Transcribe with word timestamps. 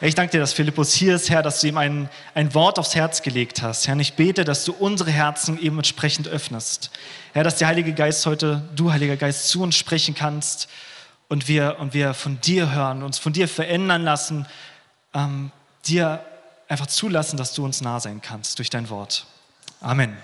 Ich 0.00 0.14
danke 0.14 0.30
dir, 0.30 0.38
dass 0.38 0.52
Philippus 0.52 0.92
hier 0.94 1.16
ist, 1.16 1.28
Herr, 1.28 1.42
dass 1.42 1.60
du 1.60 1.66
ihm 1.66 1.76
ein, 1.76 2.08
ein 2.32 2.54
Wort 2.54 2.78
aufs 2.78 2.94
Herz 2.94 3.20
gelegt 3.22 3.62
hast. 3.62 3.88
Herr, 3.88 3.96
ich 3.98 4.14
bete, 4.14 4.44
dass 4.44 4.64
du 4.64 4.72
unsere 4.72 5.10
Herzen 5.10 5.60
eben 5.60 5.76
entsprechend 5.76 6.28
öffnest. 6.28 6.92
Herr, 7.32 7.42
dass 7.42 7.56
der 7.56 7.66
Heilige 7.66 7.92
Geist 7.92 8.24
heute, 8.24 8.62
du 8.76 8.92
Heiliger 8.92 9.16
Geist, 9.16 9.48
zu 9.48 9.60
uns 9.60 9.74
sprechen 9.74 10.14
kannst 10.14 10.68
und 11.28 11.48
wir, 11.48 11.78
und 11.80 11.94
wir 11.94 12.14
von 12.14 12.40
dir 12.40 12.70
hören, 12.70 13.02
uns 13.02 13.18
von 13.18 13.32
dir 13.32 13.48
verändern 13.48 14.04
lassen, 14.04 14.46
ähm, 15.14 15.50
dir 15.84 16.24
einfach 16.68 16.86
zulassen, 16.86 17.36
dass 17.36 17.52
du 17.54 17.64
uns 17.64 17.80
nah 17.80 17.98
sein 17.98 18.22
kannst 18.22 18.58
durch 18.58 18.70
dein 18.70 18.90
Wort. 18.90 19.26
Amen. 19.80 20.16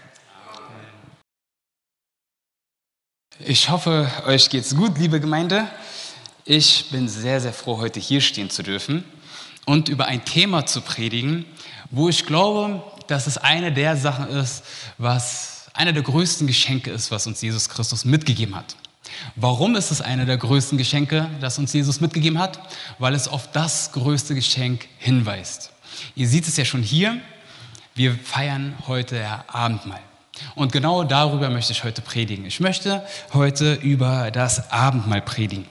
Ich 3.41 3.71
hoffe, 3.71 4.09
euch 4.25 4.51
geht's 4.51 4.77
gut, 4.77 4.99
liebe 4.99 5.19
Gemeinde. 5.19 5.67
Ich 6.45 6.91
bin 6.93 7.09
sehr, 7.09 7.41
sehr 7.41 7.53
froh, 7.53 7.79
heute 7.79 7.99
hier 7.99 8.21
stehen 8.21 8.51
zu 8.51 8.63
dürfen 8.63 9.05
und 9.67 9.89
über 9.89 10.07
ein 10.07 10.25
Thema 10.25 10.67
zu 10.67 10.81
predigen, 10.81 11.45
wo 11.91 12.09
ich 12.09 12.27
glaube, 12.27 12.83
dass 13.07 13.27
es 13.27 13.39
eine 13.39 13.73
der 13.73 13.97
Sachen 13.97 14.29
ist, 14.29 14.65
was 14.99 15.67
einer 15.75 15.93
der 15.93 16.03
größten 16.03 16.47
Geschenke 16.47 16.91
ist, 16.91 17.11
was 17.11 17.27
uns 17.27 17.41
Jesus 17.41 17.69
Christus 17.69 18.05
mitgegeben 18.05 18.55
hat. 18.55 18.77
Warum 19.37 19.77
ist 19.77 19.91
es 19.91 20.01
eine 20.01 20.27
der 20.27 20.37
größten 20.37 20.79
Geschenke, 20.79 21.29
das 21.41 21.59
uns 21.59 21.73
Jesus 21.73 22.01
mitgegeben 22.01 22.39
hat? 22.39 22.59
Weil 22.99 23.15
es 23.15 23.29
auf 23.29 23.51
das 23.53 23.93
größte 23.93 24.35
Geschenk 24.35 24.87
hinweist. 24.99 25.71
Ihr 26.15 26.29
seht 26.29 26.49
es 26.49 26.57
ja 26.57 26.65
schon 26.65 26.83
hier. 26.83 27.21
Wir 27.95 28.15
feiern 28.15 28.75
heute 28.87 29.25
Abendmahl. 29.47 30.01
Und 30.57 30.73
genau 30.73 31.05
darüber 31.05 31.49
möchte 31.49 31.73
ich 31.73 31.85
heute 31.85 32.03
predigen. 32.03 32.45
Ich 32.45 32.59
möchte 32.59 33.07
heute 33.33 33.75
über 33.75 34.31
das 34.33 34.73
Abendmahl 34.73 35.23
predigen. 35.23 35.67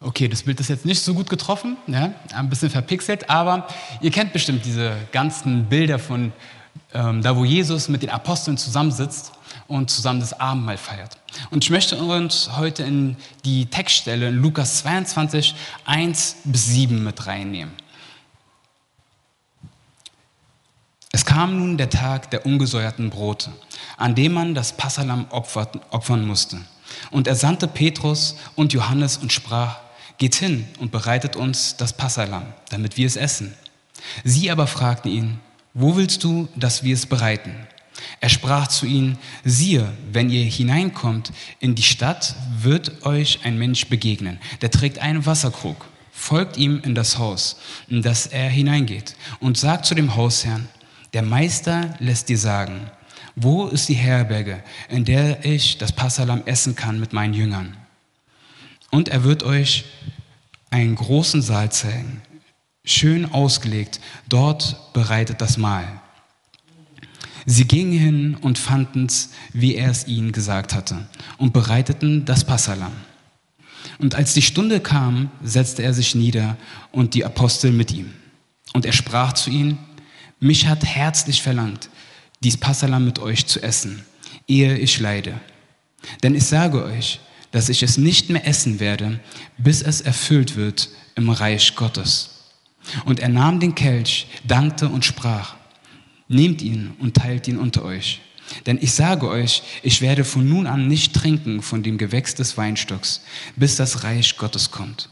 Okay, 0.00 0.28
das 0.28 0.44
Bild 0.44 0.60
ist 0.60 0.68
jetzt 0.68 0.84
nicht 0.84 1.02
so 1.02 1.12
gut 1.12 1.28
getroffen, 1.28 1.76
ja, 1.88 2.12
ein 2.32 2.48
bisschen 2.48 2.70
verpixelt, 2.70 3.28
aber 3.28 3.66
ihr 4.00 4.12
kennt 4.12 4.32
bestimmt 4.32 4.64
diese 4.64 4.96
ganzen 5.10 5.64
Bilder 5.64 5.98
von 5.98 6.32
ähm, 6.94 7.20
da, 7.20 7.36
wo 7.36 7.44
Jesus 7.44 7.88
mit 7.88 8.02
den 8.02 8.10
Aposteln 8.10 8.56
zusammensitzt 8.56 9.32
und 9.66 9.90
zusammen 9.90 10.20
das 10.20 10.38
Abendmahl 10.38 10.76
feiert. 10.76 11.18
Und 11.50 11.64
ich 11.64 11.70
möchte 11.70 11.96
uns 11.96 12.56
heute 12.56 12.84
in 12.84 13.16
die 13.44 13.66
Textstelle 13.66 14.28
in 14.28 14.36
Lukas 14.36 14.78
22, 14.78 15.56
1 15.84 16.36
bis 16.44 16.66
7 16.66 17.02
mit 17.02 17.26
reinnehmen. 17.26 17.74
Es 21.10 21.24
kam 21.24 21.58
nun 21.58 21.76
der 21.76 21.90
Tag 21.90 22.30
der 22.30 22.46
ungesäuerten 22.46 23.10
Brote, 23.10 23.50
an 23.96 24.14
dem 24.14 24.32
man 24.32 24.54
das 24.54 24.76
Passalam 24.76 25.26
opfern 25.30 26.24
musste. 26.24 26.58
Und 27.10 27.26
er 27.26 27.34
sandte 27.34 27.66
Petrus 27.66 28.36
und 28.54 28.72
Johannes 28.72 29.16
und 29.16 29.32
sprach, 29.32 29.78
Geht 30.18 30.34
hin 30.34 30.66
und 30.78 30.90
bereitet 30.90 31.36
uns 31.36 31.76
das 31.76 31.92
Passalam, 31.92 32.44
damit 32.70 32.96
wir 32.96 33.06
es 33.06 33.16
essen. 33.16 33.54
Sie 34.24 34.50
aber 34.50 34.66
fragten 34.66 35.10
ihn, 35.10 35.40
wo 35.74 35.96
willst 35.96 36.24
du, 36.24 36.48
dass 36.56 36.82
wir 36.82 36.94
es 36.94 37.06
bereiten? 37.06 37.54
Er 38.20 38.28
sprach 38.28 38.68
zu 38.68 38.86
ihnen, 38.86 39.18
siehe, 39.44 39.92
wenn 40.12 40.30
ihr 40.30 40.44
hineinkommt 40.44 41.32
in 41.60 41.74
die 41.74 41.82
Stadt, 41.82 42.34
wird 42.58 43.04
euch 43.06 43.40
ein 43.44 43.58
Mensch 43.58 43.86
begegnen, 43.86 44.38
der 44.60 44.70
trägt 44.70 44.98
einen 44.98 45.26
Wasserkrug. 45.26 45.84
Folgt 46.12 46.56
ihm 46.56 46.80
in 46.84 46.96
das 46.96 47.18
Haus, 47.18 47.60
in 47.88 48.02
das 48.02 48.26
er 48.26 48.48
hineingeht, 48.48 49.14
und 49.38 49.56
sagt 49.56 49.86
zu 49.86 49.94
dem 49.94 50.16
Hausherrn, 50.16 50.68
der 51.12 51.22
Meister 51.22 51.94
lässt 52.00 52.28
dir 52.28 52.38
sagen, 52.38 52.90
wo 53.36 53.66
ist 53.68 53.88
die 53.88 53.94
Herberge, 53.94 54.62
in 54.88 55.04
der 55.04 55.44
ich 55.44 55.78
das 55.78 55.92
Passalam 55.92 56.42
essen 56.44 56.74
kann 56.74 56.98
mit 56.98 57.12
meinen 57.12 57.34
Jüngern? 57.34 57.76
Und 58.90 59.08
er 59.08 59.24
wird 59.24 59.42
euch 59.42 59.84
einen 60.70 60.94
großen 60.94 61.42
Saal 61.42 61.70
zeigen, 61.72 62.22
schön 62.84 63.30
ausgelegt, 63.30 64.00
dort 64.28 64.92
bereitet 64.92 65.40
das 65.40 65.58
Mahl. 65.58 66.00
Sie 67.46 67.66
gingen 67.66 67.98
hin 67.98 68.34
und 68.34 68.58
fanden 68.58 69.06
es, 69.06 69.30
wie 69.52 69.74
er 69.74 69.90
es 69.90 70.06
ihnen 70.06 70.32
gesagt 70.32 70.74
hatte, 70.74 71.06
und 71.38 71.52
bereiteten 71.52 72.24
das 72.24 72.44
Passalam. 72.44 72.92
Und 73.98 74.14
als 74.14 74.34
die 74.34 74.42
Stunde 74.42 74.80
kam, 74.80 75.30
setzte 75.42 75.82
er 75.82 75.94
sich 75.94 76.14
nieder 76.14 76.56
und 76.92 77.14
die 77.14 77.24
Apostel 77.24 77.72
mit 77.72 77.90
ihm. 77.90 78.12
Und 78.74 78.84
er 78.84 78.92
sprach 78.92 79.32
zu 79.32 79.50
ihnen, 79.50 79.78
mich 80.40 80.66
hat 80.66 80.84
herzlich 80.84 81.42
verlangt, 81.42 81.88
dies 82.42 82.56
Passalam 82.56 83.04
mit 83.04 83.18
euch 83.18 83.46
zu 83.46 83.62
essen, 83.62 84.04
ehe 84.46 84.76
ich 84.76 85.00
leide. 85.00 85.40
Denn 86.22 86.34
ich 86.34 86.44
sage 86.44 86.84
euch, 86.84 87.18
dass 87.50 87.68
ich 87.68 87.82
es 87.82 87.98
nicht 87.98 88.30
mehr 88.30 88.46
essen 88.46 88.80
werde, 88.80 89.20
bis 89.56 89.82
es 89.82 90.00
erfüllt 90.00 90.56
wird 90.56 90.88
im 91.14 91.30
Reich 91.30 91.74
Gottes. 91.74 92.30
Und 93.04 93.20
er 93.20 93.28
nahm 93.28 93.60
den 93.60 93.74
Kelch, 93.74 94.26
dankte 94.46 94.88
und 94.88 95.04
sprach, 95.04 95.56
nehmt 96.28 96.62
ihn 96.62 96.94
und 96.98 97.14
teilt 97.16 97.48
ihn 97.48 97.58
unter 97.58 97.84
euch. 97.84 98.20
Denn 98.66 98.78
ich 98.80 98.92
sage 98.92 99.28
euch, 99.28 99.62
ich 99.82 100.00
werde 100.00 100.24
von 100.24 100.48
nun 100.48 100.66
an 100.66 100.88
nicht 100.88 101.14
trinken 101.14 101.62
von 101.62 101.82
dem 101.82 101.98
Gewächs 101.98 102.34
des 102.34 102.56
Weinstocks, 102.56 103.22
bis 103.56 103.76
das 103.76 104.04
Reich 104.04 104.36
Gottes 104.36 104.70
kommt. 104.70 105.10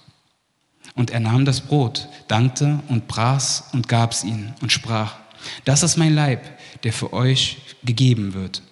Und 0.94 1.10
er 1.10 1.20
nahm 1.20 1.44
das 1.44 1.60
Brot, 1.60 2.08
dankte 2.28 2.80
und 2.88 3.08
brach's 3.08 3.64
und 3.72 3.88
gab's 3.88 4.24
ihnen 4.24 4.54
und 4.62 4.72
sprach, 4.72 5.16
das 5.64 5.82
ist 5.82 5.96
mein 5.96 6.14
Leib, 6.14 6.42
der 6.82 6.92
für 6.92 7.12
euch 7.12 7.58
gegeben 7.84 8.32
wird. 8.32 8.62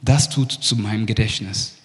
Das 0.00 0.30
tut 0.30 0.52
zu 0.52 0.76
meinem 0.76 1.04
Gedächtnis. 1.04 1.77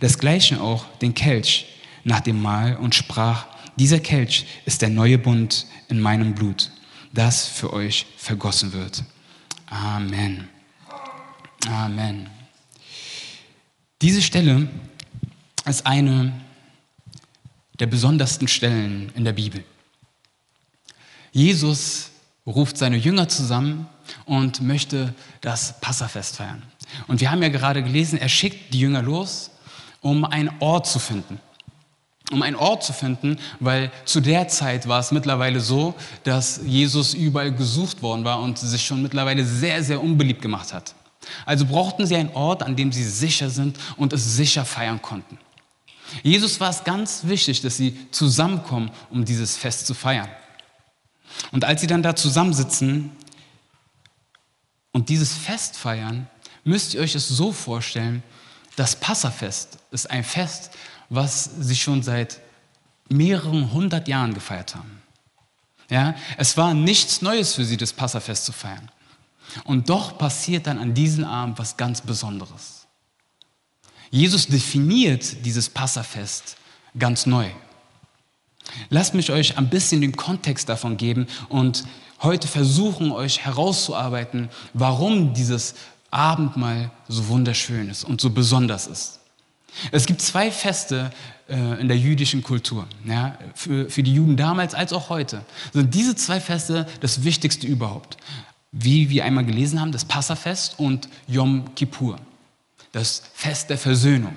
Desgleichen 0.00 0.58
auch 0.58 0.84
den 0.98 1.14
Kelch 1.14 1.66
nach 2.04 2.20
dem 2.20 2.40
Mahl 2.40 2.76
und 2.76 2.94
sprach, 2.94 3.46
dieser 3.76 4.00
Kelch 4.00 4.46
ist 4.66 4.82
der 4.82 4.90
neue 4.90 5.18
Bund 5.18 5.66
in 5.88 6.00
meinem 6.00 6.34
Blut, 6.34 6.70
das 7.12 7.46
für 7.46 7.72
euch 7.72 8.06
vergossen 8.16 8.72
wird. 8.72 9.04
Amen. 9.66 10.48
Amen. 11.68 12.28
Diese 14.02 14.22
Stelle 14.22 14.68
ist 15.66 15.86
eine 15.86 16.32
der 17.78 17.86
besondersten 17.86 18.48
Stellen 18.48 19.10
in 19.14 19.24
der 19.24 19.32
Bibel. 19.32 19.64
Jesus 21.32 22.10
ruft 22.46 22.76
seine 22.76 22.96
Jünger 22.96 23.28
zusammen 23.28 23.88
und 24.24 24.60
möchte 24.60 25.14
das 25.40 25.80
Passafest 25.80 26.36
feiern. 26.36 26.62
Und 27.06 27.20
wir 27.20 27.30
haben 27.30 27.42
ja 27.42 27.48
gerade 27.48 27.82
gelesen, 27.82 28.18
er 28.18 28.28
schickt 28.28 28.74
die 28.74 28.80
Jünger 28.80 29.02
los 29.02 29.50
um 30.00 30.24
einen 30.24 30.50
Ort 30.60 30.86
zu 30.86 30.98
finden. 30.98 31.40
Um 32.30 32.42
einen 32.42 32.56
Ort 32.56 32.84
zu 32.84 32.92
finden, 32.92 33.38
weil 33.58 33.90
zu 34.04 34.20
der 34.20 34.46
Zeit 34.48 34.86
war 34.86 35.00
es 35.00 35.10
mittlerweile 35.10 35.60
so, 35.60 35.94
dass 36.22 36.60
Jesus 36.64 37.12
überall 37.14 37.52
gesucht 37.52 38.02
worden 38.02 38.24
war 38.24 38.40
und 38.40 38.58
sich 38.58 38.84
schon 38.84 39.02
mittlerweile 39.02 39.44
sehr, 39.44 39.82
sehr 39.82 40.00
unbeliebt 40.00 40.40
gemacht 40.40 40.72
hat. 40.72 40.94
Also 41.44 41.66
brauchten 41.66 42.06
sie 42.06 42.16
einen 42.16 42.32
Ort, 42.34 42.62
an 42.62 42.76
dem 42.76 42.92
sie 42.92 43.04
sicher 43.04 43.50
sind 43.50 43.78
und 43.96 44.12
es 44.12 44.36
sicher 44.36 44.64
feiern 44.64 45.02
konnten. 45.02 45.38
Jesus 46.22 46.58
war 46.60 46.70
es 46.70 46.84
ganz 46.84 47.24
wichtig, 47.24 47.60
dass 47.62 47.76
sie 47.76 47.96
zusammenkommen, 48.10 48.90
um 49.10 49.24
dieses 49.24 49.56
Fest 49.56 49.86
zu 49.86 49.94
feiern. 49.94 50.28
Und 51.52 51.64
als 51.64 51.80
sie 51.80 51.86
dann 51.86 52.02
da 52.02 52.16
zusammensitzen 52.16 53.12
und 54.92 55.08
dieses 55.08 55.34
Fest 55.34 55.76
feiern, 55.76 56.28
müsst 56.64 56.94
ihr 56.94 57.00
euch 57.00 57.14
es 57.14 57.28
so 57.28 57.52
vorstellen, 57.52 58.22
das 58.76 58.96
Passafest 58.96 59.78
ist 59.90 60.10
ein 60.10 60.24
Fest, 60.24 60.70
was 61.08 61.50
sie 61.58 61.76
schon 61.76 62.02
seit 62.02 62.40
mehreren 63.08 63.72
hundert 63.72 64.08
Jahren 64.08 64.34
gefeiert 64.34 64.74
haben. 64.74 65.02
Ja, 65.90 66.14
es 66.36 66.56
war 66.56 66.72
nichts 66.72 67.20
Neues 67.20 67.54
für 67.54 67.64
sie, 67.64 67.76
das 67.76 67.92
Passafest 67.92 68.44
zu 68.44 68.52
feiern. 68.52 68.90
Und 69.64 69.90
doch 69.90 70.16
passiert 70.16 70.68
dann 70.68 70.78
an 70.78 70.94
diesem 70.94 71.24
Abend 71.24 71.58
was 71.58 71.76
ganz 71.76 72.00
Besonderes. 72.00 72.86
Jesus 74.10 74.46
definiert 74.46 75.44
dieses 75.44 75.68
Passafest 75.68 76.56
ganz 76.96 77.26
neu. 77.26 77.50
Lasst 78.88 79.14
mich 79.14 79.30
euch 79.30 79.58
ein 79.58 79.68
bisschen 79.68 80.00
den 80.00 80.16
Kontext 80.16 80.68
davon 80.68 80.96
geben 80.96 81.26
und 81.48 81.84
heute 82.22 82.46
versuchen, 82.46 83.10
euch 83.10 83.44
herauszuarbeiten, 83.44 84.48
warum 84.74 85.34
dieses 85.34 85.74
Abendmahl 86.10 86.90
so 87.08 87.28
wunderschön 87.28 87.88
ist 87.88 88.04
und 88.04 88.20
so 88.20 88.30
besonders 88.30 88.86
ist. 88.86 89.20
Es 89.92 90.06
gibt 90.06 90.20
zwei 90.20 90.50
Feste 90.50 91.10
äh, 91.48 91.80
in 91.80 91.88
der 91.88 91.96
jüdischen 91.96 92.42
Kultur, 92.42 92.86
ja, 93.04 93.38
für, 93.54 93.88
für 93.88 94.02
die 94.02 94.14
Juden 94.14 94.36
damals 94.36 94.74
als 94.74 94.92
auch 94.92 95.08
heute. 95.10 95.44
Sind 95.72 95.94
diese 95.94 96.16
zwei 96.16 96.40
Feste 96.40 96.86
das 97.00 97.22
Wichtigste 97.22 97.66
überhaupt. 97.66 98.16
Wie 98.72 99.10
wir 99.10 99.24
einmal 99.24 99.44
gelesen 99.44 99.80
haben, 99.80 99.92
das 99.92 100.04
Passafest 100.04 100.78
und 100.78 101.08
Yom 101.26 101.74
Kippur, 101.74 102.18
das 102.92 103.22
Fest 103.34 103.70
der 103.70 103.78
Versöhnung. 103.78 104.36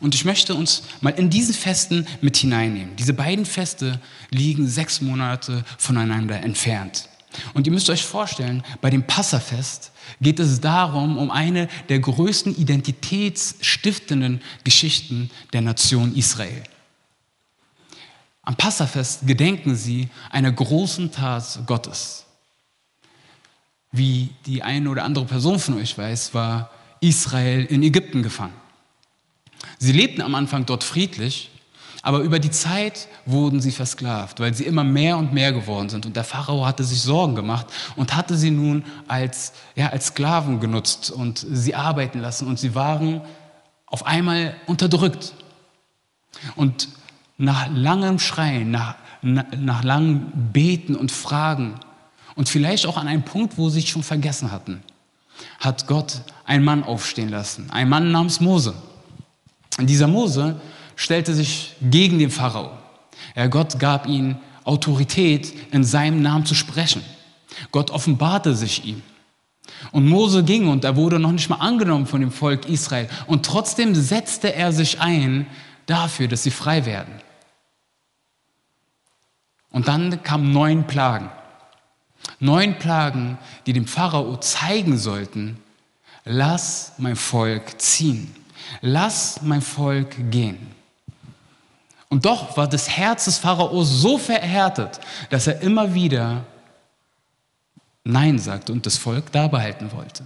Und 0.00 0.14
ich 0.14 0.24
möchte 0.24 0.54
uns 0.54 0.82
mal 1.00 1.10
in 1.10 1.30
diesen 1.30 1.54
Festen 1.54 2.06
mit 2.20 2.36
hineinnehmen. 2.36 2.96
Diese 2.96 3.14
beiden 3.14 3.46
Feste 3.46 4.00
liegen 4.30 4.68
sechs 4.68 5.00
Monate 5.00 5.64
voneinander 5.76 6.40
entfernt. 6.42 7.08
Und 7.54 7.66
ihr 7.66 7.72
müsst 7.72 7.90
euch 7.90 8.04
vorstellen, 8.04 8.62
bei 8.80 8.90
dem 8.90 9.06
Passafest 9.06 9.92
geht 10.20 10.40
es 10.40 10.60
darum, 10.60 11.18
um 11.18 11.30
eine 11.30 11.68
der 11.88 11.98
größten 11.98 12.56
identitätsstiftenden 12.56 14.40
Geschichten 14.64 15.30
der 15.52 15.60
Nation 15.60 16.14
Israel. 16.14 16.62
Am 18.42 18.56
Passafest 18.56 19.26
gedenken 19.26 19.76
sie 19.76 20.08
einer 20.30 20.50
großen 20.50 21.12
Tat 21.12 21.60
Gottes. 21.66 22.24
Wie 23.92 24.30
die 24.46 24.62
eine 24.62 24.88
oder 24.88 25.04
andere 25.04 25.26
Person 25.26 25.58
von 25.58 25.74
euch 25.74 25.96
weiß, 25.96 26.32
war 26.32 26.70
Israel 27.00 27.64
in 27.66 27.82
Ägypten 27.82 28.22
gefangen. 28.22 28.54
Sie 29.78 29.92
lebten 29.92 30.22
am 30.22 30.34
Anfang 30.34 30.66
dort 30.66 30.82
friedlich, 30.84 31.50
aber 32.02 32.20
über 32.20 32.38
die 32.38 32.50
Zeit 32.50 33.08
wurden 33.26 33.60
sie 33.60 33.72
versklavt, 33.72 34.40
weil 34.40 34.54
sie 34.54 34.64
immer 34.64 34.84
mehr 34.84 35.18
und 35.18 35.32
mehr 35.32 35.52
geworden 35.52 35.88
sind. 35.88 36.06
Und 36.06 36.16
der 36.16 36.24
Pharao 36.24 36.64
hatte 36.64 36.84
sich 36.84 37.00
Sorgen 37.00 37.34
gemacht 37.34 37.66
und 37.96 38.14
hatte 38.14 38.36
sie 38.36 38.50
nun 38.50 38.84
als, 39.08 39.52
ja, 39.74 39.88
als 39.88 40.06
Sklaven 40.06 40.60
genutzt 40.60 41.10
und 41.10 41.44
sie 41.50 41.74
arbeiten 41.74 42.20
lassen. 42.20 42.46
Und 42.46 42.58
sie 42.58 42.74
waren 42.74 43.22
auf 43.86 44.06
einmal 44.06 44.54
unterdrückt. 44.66 45.34
Und 46.54 46.88
nach 47.36 47.68
langem 47.74 48.18
Schreien, 48.18 48.70
nach, 48.70 48.94
nach 49.22 49.82
langem 49.82 50.30
Beten 50.52 50.94
und 50.94 51.10
Fragen 51.10 51.80
und 52.36 52.48
vielleicht 52.48 52.86
auch 52.86 52.96
an 52.96 53.08
einem 53.08 53.24
Punkt, 53.24 53.58
wo 53.58 53.68
sie 53.68 53.80
sich 53.80 53.90
schon 53.90 54.04
vergessen 54.04 54.52
hatten, 54.52 54.82
hat 55.58 55.88
Gott 55.88 56.22
einen 56.44 56.64
Mann 56.64 56.84
aufstehen 56.84 57.28
lassen, 57.28 57.70
einen 57.70 57.90
Mann 57.90 58.12
namens 58.12 58.40
Mose. 58.40 58.74
Und 59.78 59.88
dieser 59.88 60.06
Mose 60.06 60.60
stellte 60.98 61.32
sich 61.32 61.76
gegen 61.80 62.18
den 62.18 62.30
Pharao. 62.30 62.72
Ja, 63.36 63.46
Gott 63.46 63.78
gab 63.78 64.08
ihm 64.08 64.36
Autorität, 64.64 65.54
in 65.72 65.84
seinem 65.84 66.20
Namen 66.22 66.44
zu 66.44 66.56
sprechen. 66.56 67.02
Gott 67.70 67.92
offenbarte 67.92 68.54
sich 68.54 68.84
ihm. 68.84 69.02
Und 69.92 70.08
Mose 70.08 70.42
ging 70.42 70.66
und 70.66 70.84
er 70.84 70.96
wurde 70.96 71.20
noch 71.20 71.30
nicht 71.30 71.48
mal 71.48 71.56
angenommen 71.56 72.06
von 72.06 72.20
dem 72.20 72.32
Volk 72.32 72.68
Israel. 72.68 73.08
Und 73.28 73.46
trotzdem 73.46 73.94
setzte 73.94 74.52
er 74.52 74.72
sich 74.72 75.00
ein 75.00 75.46
dafür, 75.86 76.26
dass 76.26 76.42
sie 76.42 76.50
frei 76.50 76.84
werden. 76.84 77.14
Und 79.70 79.86
dann 79.86 80.22
kamen 80.24 80.52
neun 80.52 80.86
Plagen. 80.86 81.30
Neun 82.40 82.76
Plagen, 82.76 83.38
die 83.66 83.72
dem 83.72 83.86
Pharao 83.86 84.36
zeigen 84.38 84.98
sollten, 84.98 85.58
lass 86.24 86.94
mein 86.98 87.14
Volk 87.14 87.80
ziehen. 87.80 88.34
Lass 88.80 89.42
mein 89.42 89.62
Volk 89.62 90.30
gehen. 90.30 90.77
Und 92.08 92.24
doch 92.24 92.56
war 92.56 92.68
das 92.68 92.88
Herz 92.88 93.26
des 93.26 93.38
Pharaos 93.38 93.88
so 93.88 94.18
verhärtet, 94.18 95.00
dass 95.30 95.46
er 95.46 95.60
immer 95.60 95.94
wieder 95.94 96.44
Nein 98.04 98.38
sagte 98.38 98.72
und 98.72 98.86
das 98.86 98.96
Volk 98.96 99.30
da 99.32 99.48
behalten 99.48 99.92
wollte. 99.92 100.24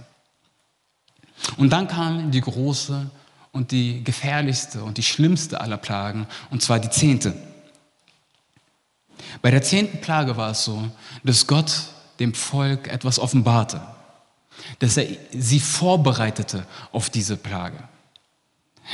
Und 1.57 1.71
dann 1.71 1.87
kam 1.87 2.31
die 2.31 2.39
große 2.39 3.09
und 3.51 3.71
die 3.71 4.03
gefährlichste 4.03 4.83
und 4.83 4.97
die 4.97 5.03
schlimmste 5.03 5.59
aller 5.59 5.77
Plagen, 5.77 6.27
und 6.49 6.61
zwar 6.61 6.79
die 6.79 6.89
zehnte. 6.89 7.33
Bei 9.41 9.51
der 9.51 9.61
zehnten 9.61 9.99
Plage 9.99 10.37
war 10.37 10.51
es 10.51 10.63
so, 10.63 10.89
dass 11.23 11.47
Gott 11.47 11.71
dem 12.19 12.33
Volk 12.33 12.87
etwas 12.87 13.19
offenbarte, 13.19 13.81
dass 14.79 14.95
er 14.95 15.07
sie 15.33 15.59
vorbereitete 15.59 16.65
auf 16.93 17.09
diese 17.09 17.35
Plage. 17.35 17.77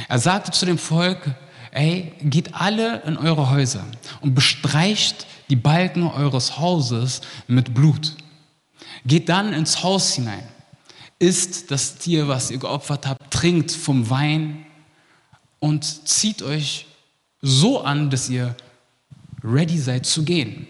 Er 0.08 0.20
sagte 0.20 0.52
zu 0.52 0.66
dem 0.66 0.78
Volk, 0.78 1.36
ey, 1.72 2.14
geht 2.22 2.56
alle 2.56 3.02
in 3.04 3.18
eure 3.18 3.50
Häuser 3.50 3.86
und 4.22 4.36
bestreicht 4.36 5.26
die 5.50 5.56
Balken 5.56 6.04
eures 6.04 6.58
Hauses 6.60 7.22
mit 7.48 7.74
Blut. 7.74 8.16
Geht 9.06 9.30
dann 9.30 9.54
ins 9.54 9.84
Haus 9.84 10.14
hinein, 10.14 10.44
isst 11.20 11.72
das 11.72 11.98
Tier, 11.98 12.28
was 12.28 12.52
ihr 12.52 12.58
geopfert 12.58 13.08
habt, 13.08 13.32
trinkt 13.32 13.72
vom 13.72 14.10
Wein 14.10 14.66
und 15.60 16.08
zieht 16.08 16.42
euch 16.42 16.86
so 17.42 17.82
an, 17.82 18.10
dass 18.10 18.30
ihr 18.30 18.56
ready 19.44 19.78
seid 19.78 20.06
zu 20.06 20.24
gehen. 20.24 20.68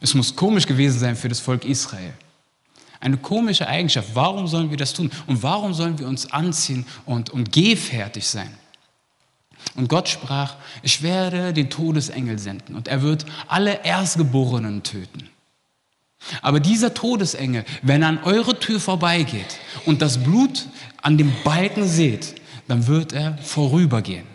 Es 0.00 0.14
muss 0.14 0.34
komisch 0.34 0.66
gewesen 0.66 0.98
sein 0.98 1.16
für 1.16 1.28
das 1.28 1.40
Volk 1.40 1.64
Israel. 1.64 2.12
Eine 3.00 3.16
komische 3.16 3.66
Eigenschaft. 3.66 4.10
Warum 4.14 4.46
sollen 4.46 4.70
wir 4.70 4.76
das 4.76 4.92
tun? 4.92 5.10
Und 5.26 5.42
warum 5.42 5.74
sollen 5.74 5.98
wir 5.98 6.06
uns 6.06 6.30
anziehen 6.32 6.86
und, 7.04 7.30
und 7.30 7.52
gehfertig 7.52 8.26
sein? 8.26 8.52
Und 9.74 9.88
Gott 9.88 10.08
sprach, 10.08 10.56
ich 10.82 11.02
werde 11.02 11.52
den 11.52 11.68
Todesengel 11.68 12.38
senden 12.38 12.74
und 12.76 12.88
er 12.88 13.02
wird 13.02 13.26
alle 13.48 13.84
Erstgeborenen 13.84 14.82
töten. 14.82 15.28
Aber 16.40 16.60
dieser 16.60 16.94
Todesengel, 16.94 17.64
wenn 17.82 18.02
er 18.02 18.08
an 18.08 18.24
eure 18.24 18.58
Tür 18.58 18.80
vorbeigeht 18.80 19.58
und 19.84 20.02
das 20.02 20.22
Blut 20.22 20.66
an 21.02 21.18
dem 21.18 21.32
Balken 21.44 21.86
seht, 21.86 22.40
dann 22.68 22.86
wird 22.86 23.12
er 23.12 23.36
vorübergehen. 23.38 24.26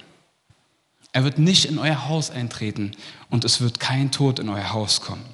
Er 1.11 1.23
wird 1.23 1.39
nicht 1.39 1.65
in 1.65 1.79
euer 1.79 2.07
Haus 2.07 2.29
eintreten 2.29 2.91
und 3.29 3.43
es 3.43 3.59
wird 3.59 3.79
kein 3.79 4.11
Tod 4.11 4.39
in 4.39 4.47
euer 4.47 4.71
Haus 4.71 5.01
kommen. 5.01 5.25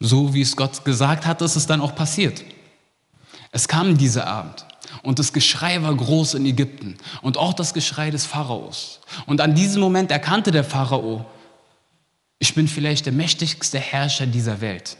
So 0.00 0.32
wie 0.34 0.40
es 0.40 0.56
Gott 0.56 0.84
gesagt 0.84 1.26
hat, 1.26 1.42
ist 1.42 1.56
es 1.56 1.66
dann 1.66 1.80
auch 1.80 1.94
passiert. 1.94 2.42
Es 3.50 3.68
kam 3.68 3.98
dieser 3.98 4.26
Abend 4.26 4.66
und 5.02 5.18
das 5.18 5.32
Geschrei 5.32 5.82
war 5.82 5.94
groß 5.94 6.34
in 6.34 6.46
Ägypten 6.46 6.96
und 7.22 7.36
auch 7.36 7.54
das 7.54 7.74
Geschrei 7.74 8.10
des 8.10 8.26
Pharaos. 8.26 9.00
Und 9.26 9.40
an 9.40 9.54
diesem 9.54 9.80
Moment 9.80 10.10
erkannte 10.10 10.50
der 10.50 10.64
Pharao, 10.64 11.26
ich 12.38 12.54
bin 12.54 12.68
vielleicht 12.68 13.06
der 13.06 13.12
mächtigste 13.12 13.78
Herrscher 13.78 14.26
dieser 14.26 14.60
Welt, 14.60 14.96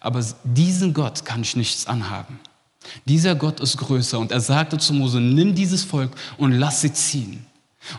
aber 0.00 0.24
diesen 0.44 0.94
Gott 0.94 1.24
kann 1.24 1.42
ich 1.42 1.56
nichts 1.56 1.86
anhaben. 1.86 2.40
Dieser 3.04 3.34
Gott 3.34 3.60
ist 3.60 3.76
größer 3.76 4.18
und 4.18 4.32
er 4.32 4.40
sagte 4.40 4.78
zu 4.78 4.92
Mose, 4.92 5.20
nimm 5.20 5.54
dieses 5.54 5.84
Volk 5.84 6.10
und 6.36 6.52
lass 6.52 6.80
sie 6.80 6.92
ziehen. 6.92 7.46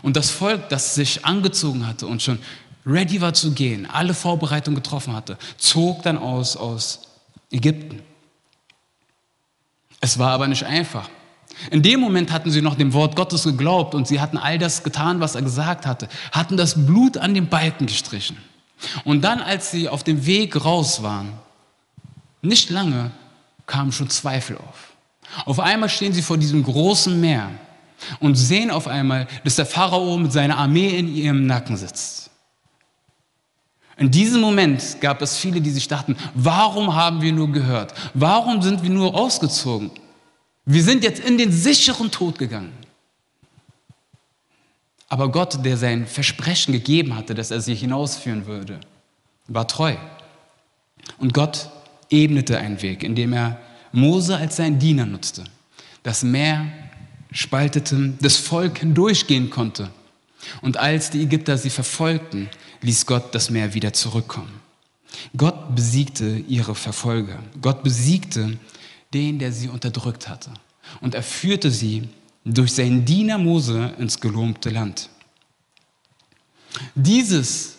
Und 0.02 0.16
das 0.16 0.30
Volk, 0.30 0.68
das 0.68 0.94
sich 0.94 1.24
angezogen 1.24 1.86
hatte 1.86 2.06
und 2.06 2.22
schon 2.22 2.38
ready 2.86 3.20
war 3.20 3.34
zu 3.34 3.52
gehen, 3.52 3.86
alle 3.86 4.14
Vorbereitungen 4.14 4.76
getroffen 4.76 5.14
hatte, 5.14 5.38
zog 5.56 6.02
dann 6.02 6.18
aus 6.18 6.56
aus 6.56 7.02
Ägypten. 7.50 8.02
Es 10.00 10.18
war 10.18 10.32
aber 10.32 10.48
nicht 10.48 10.64
einfach. 10.64 11.08
In 11.70 11.82
dem 11.82 12.00
Moment 12.00 12.32
hatten 12.32 12.50
sie 12.50 12.62
noch 12.62 12.74
dem 12.74 12.92
Wort 12.92 13.16
Gottes 13.16 13.44
geglaubt 13.44 13.94
und 13.94 14.08
sie 14.08 14.20
hatten 14.20 14.38
all 14.38 14.58
das 14.58 14.82
getan, 14.82 15.20
was 15.20 15.34
er 15.34 15.42
gesagt 15.42 15.86
hatte, 15.86 16.08
hatten 16.32 16.56
das 16.56 16.86
Blut 16.86 17.16
an 17.16 17.34
den 17.34 17.48
Balken 17.48 17.86
gestrichen. 17.86 18.36
Und 19.04 19.22
dann, 19.22 19.40
als 19.40 19.70
sie 19.70 19.88
auf 19.88 20.02
dem 20.02 20.26
Weg 20.26 20.64
raus 20.64 21.02
waren, 21.02 21.32
nicht 22.42 22.70
lange 22.70 23.10
kamen 23.66 23.92
schon 23.92 24.10
Zweifel 24.10 24.56
auf. 24.56 24.92
Auf 25.46 25.60
einmal 25.60 25.88
stehen 25.88 26.12
sie 26.12 26.22
vor 26.22 26.36
diesem 26.36 26.62
großen 26.62 27.18
Meer 27.20 27.50
und 28.20 28.34
sehen 28.34 28.70
auf 28.70 28.86
einmal, 28.86 29.26
dass 29.44 29.56
der 29.56 29.66
Pharao 29.66 30.16
mit 30.18 30.32
seiner 30.32 30.58
Armee 30.58 30.98
in 30.98 31.14
ihrem 31.14 31.46
Nacken 31.46 31.76
sitzt. 31.76 32.30
In 33.96 34.10
diesem 34.10 34.40
Moment 34.40 35.00
gab 35.00 35.22
es 35.22 35.36
viele, 35.36 35.60
die 35.60 35.70
sich 35.70 35.86
dachten, 35.86 36.16
warum 36.34 36.94
haben 36.94 37.22
wir 37.22 37.32
nur 37.32 37.50
gehört? 37.50 37.94
Warum 38.12 38.60
sind 38.60 38.82
wir 38.82 38.90
nur 38.90 39.14
ausgezogen? 39.14 39.90
Wir 40.66 40.82
sind 40.82 41.04
jetzt 41.04 41.20
in 41.20 41.38
den 41.38 41.52
sicheren 41.52 42.10
Tod 42.10 42.38
gegangen. 42.38 42.72
Aber 45.08 45.30
Gott, 45.30 45.64
der 45.64 45.76
sein 45.76 46.06
Versprechen 46.06 46.72
gegeben 46.72 47.14
hatte, 47.14 47.34
dass 47.34 47.50
er 47.50 47.60
sie 47.60 47.74
hinausführen 47.74 48.46
würde, 48.46 48.80
war 49.46 49.68
treu. 49.68 49.94
Und 51.18 51.34
Gott 51.34 51.70
ebnete 52.10 52.58
einen 52.58 52.80
Weg, 52.82 53.02
indem 53.02 53.32
er 53.32 53.60
Mose 53.92 54.36
als 54.36 54.56
seinen 54.56 54.78
Diener 54.78 55.06
nutzte. 55.06 55.44
Das 56.02 56.22
Meer 56.22 56.66
spaltete, 57.30 58.14
das 58.20 58.36
Volk 58.36 58.78
hindurchgehen 58.78 59.50
konnte. 59.50 59.90
Und 60.62 60.78
als 60.78 61.10
die 61.10 61.22
Ägypter 61.22 61.58
sie 61.58 61.70
verfolgten, 61.70 62.48
ließ 62.82 63.06
Gott 63.06 63.34
das 63.34 63.50
Meer 63.50 63.74
wieder 63.74 63.92
zurückkommen. 63.92 64.60
Gott 65.36 65.74
besiegte 65.74 66.42
ihre 66.48 66.74
Verfolger. 66.74 67.38
Gott 67.60 67.82
besiegte 67.82 68.58
den, 69.14 69.38
der 69.38 69.52
sie 69.52 69.68
unterdrückt 69.68 70.28
hatte. 70.28 70.50
Und 71.00 71.14
er 71.14 71.22
führte 71.22 71.70
sie 71.70 72.08
durch 72.44 72.74
seinen 72.74 73.04
Diener 73.04 73.38
Mose 73.38 73.94
ins 73.98 74.20
gelobte 74.20 74.70
Land. 74.70 75.08
Dieses, 76.94 77.76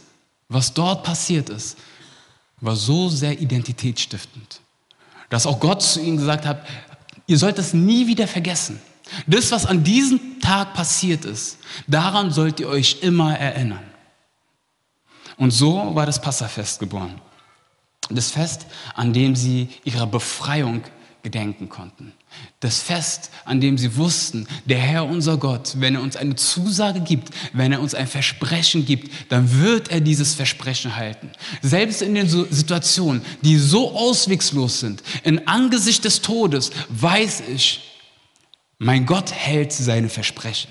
was 0.49 0.73
dort 0.73 1.03
passiert 1.03 1.49
ist, 1.49 1.77
war 2.61 2.75
so 2.75 3.09
sehr 3.09 3.39
identitätsstiftend, 3.39 4.61
dass 5.29 5.45
auch 5.45 5.59
Gott 5.59 5.83
zu 5.83 6.01
ihnen 6.01 6.17
gesagt 6.17 6.45
hat, 6.45 6.65
ihr 7.27 7.37
sollt 7.37 7.59
es 7.59 7.73
nie 7.73 8.07
wieder 8.07 8.27
vergessen. 8.27 8.79
Das, 9.27 9.51
was 9.51 9.65
an 9.65 9.83
diesem 9.83 10.39
Tag 10.39 10.73
passiert 10.73 11.25
ist, 11.25 11.57
daran 11.85 12.31
sollt 12.31 12.59
ihr 12.59 12.69
euch 12.69 12.99
immer 13.01 13.37
erinnern. 13.37 13.83
Und 15.37 15.51
so 15.51 15.93
war 15.93 16.05
das 16.05 16.21
Passafest 16.21 16.79
geboren. 16.79 17.21
Das 18.09 18.31
Fest, 18.31 18.65
an 18.95 19.13
dem 19.13 19.35
sie 19.35 19.69
ihrer 19.83 20.07
Befreiung 20.07 20.81
gedenken 21.25 21.69
konnten. 21.69 22.13
Das 22.59 22.81
Fest, 22.81 23.31
an 23.45 23.59
dem 23.59 23.79
sie 23.79 23.97
wussten, 23.97 24.47
der 24.65 24.77
Herr 24.77 25.05
unser 25.05 25.37
Gott, 25.37 25.73
wenn 25.79 25.95
er 25.95 26.03
uns 26.03 26.15
eine 26.15 26.35
Zusage 26.35 26.99
gibt, 26.99 27.33
wenn 27.51 27.71
er 27.71 27.81
uns 27.81 27.95
ein 27.95 28.05
Versprechen 28.05 28.85
gibt, 28.85 29.31
dann 29.31 29.59
wird 29.59 29.89
er 29.89 30.01
dieses 30.01 30.35
Versprechen 30.35 30.95
halten. 30.95 31.31
Selbst 31.63 32.03
in 32.03 32.13
den 32.13 32.29
Situationen, 32.29 33.23
die 33.41 33.57
so 33.57 33.91
auswegslos 33.95 34.81
sind, 34.81 35.01
in 35.23 35.47
Angesicht 35.47 36.05
des 36.05 36.21
Todes, 36.21 36.69
weiß 36.89 37.41
ich, 37.49 37.81
mein 38.77 39.07
Gott 39.07 39.31
hält 39.31 39.73
seine 39.73 40.09
Versprechen. 40.09 40.69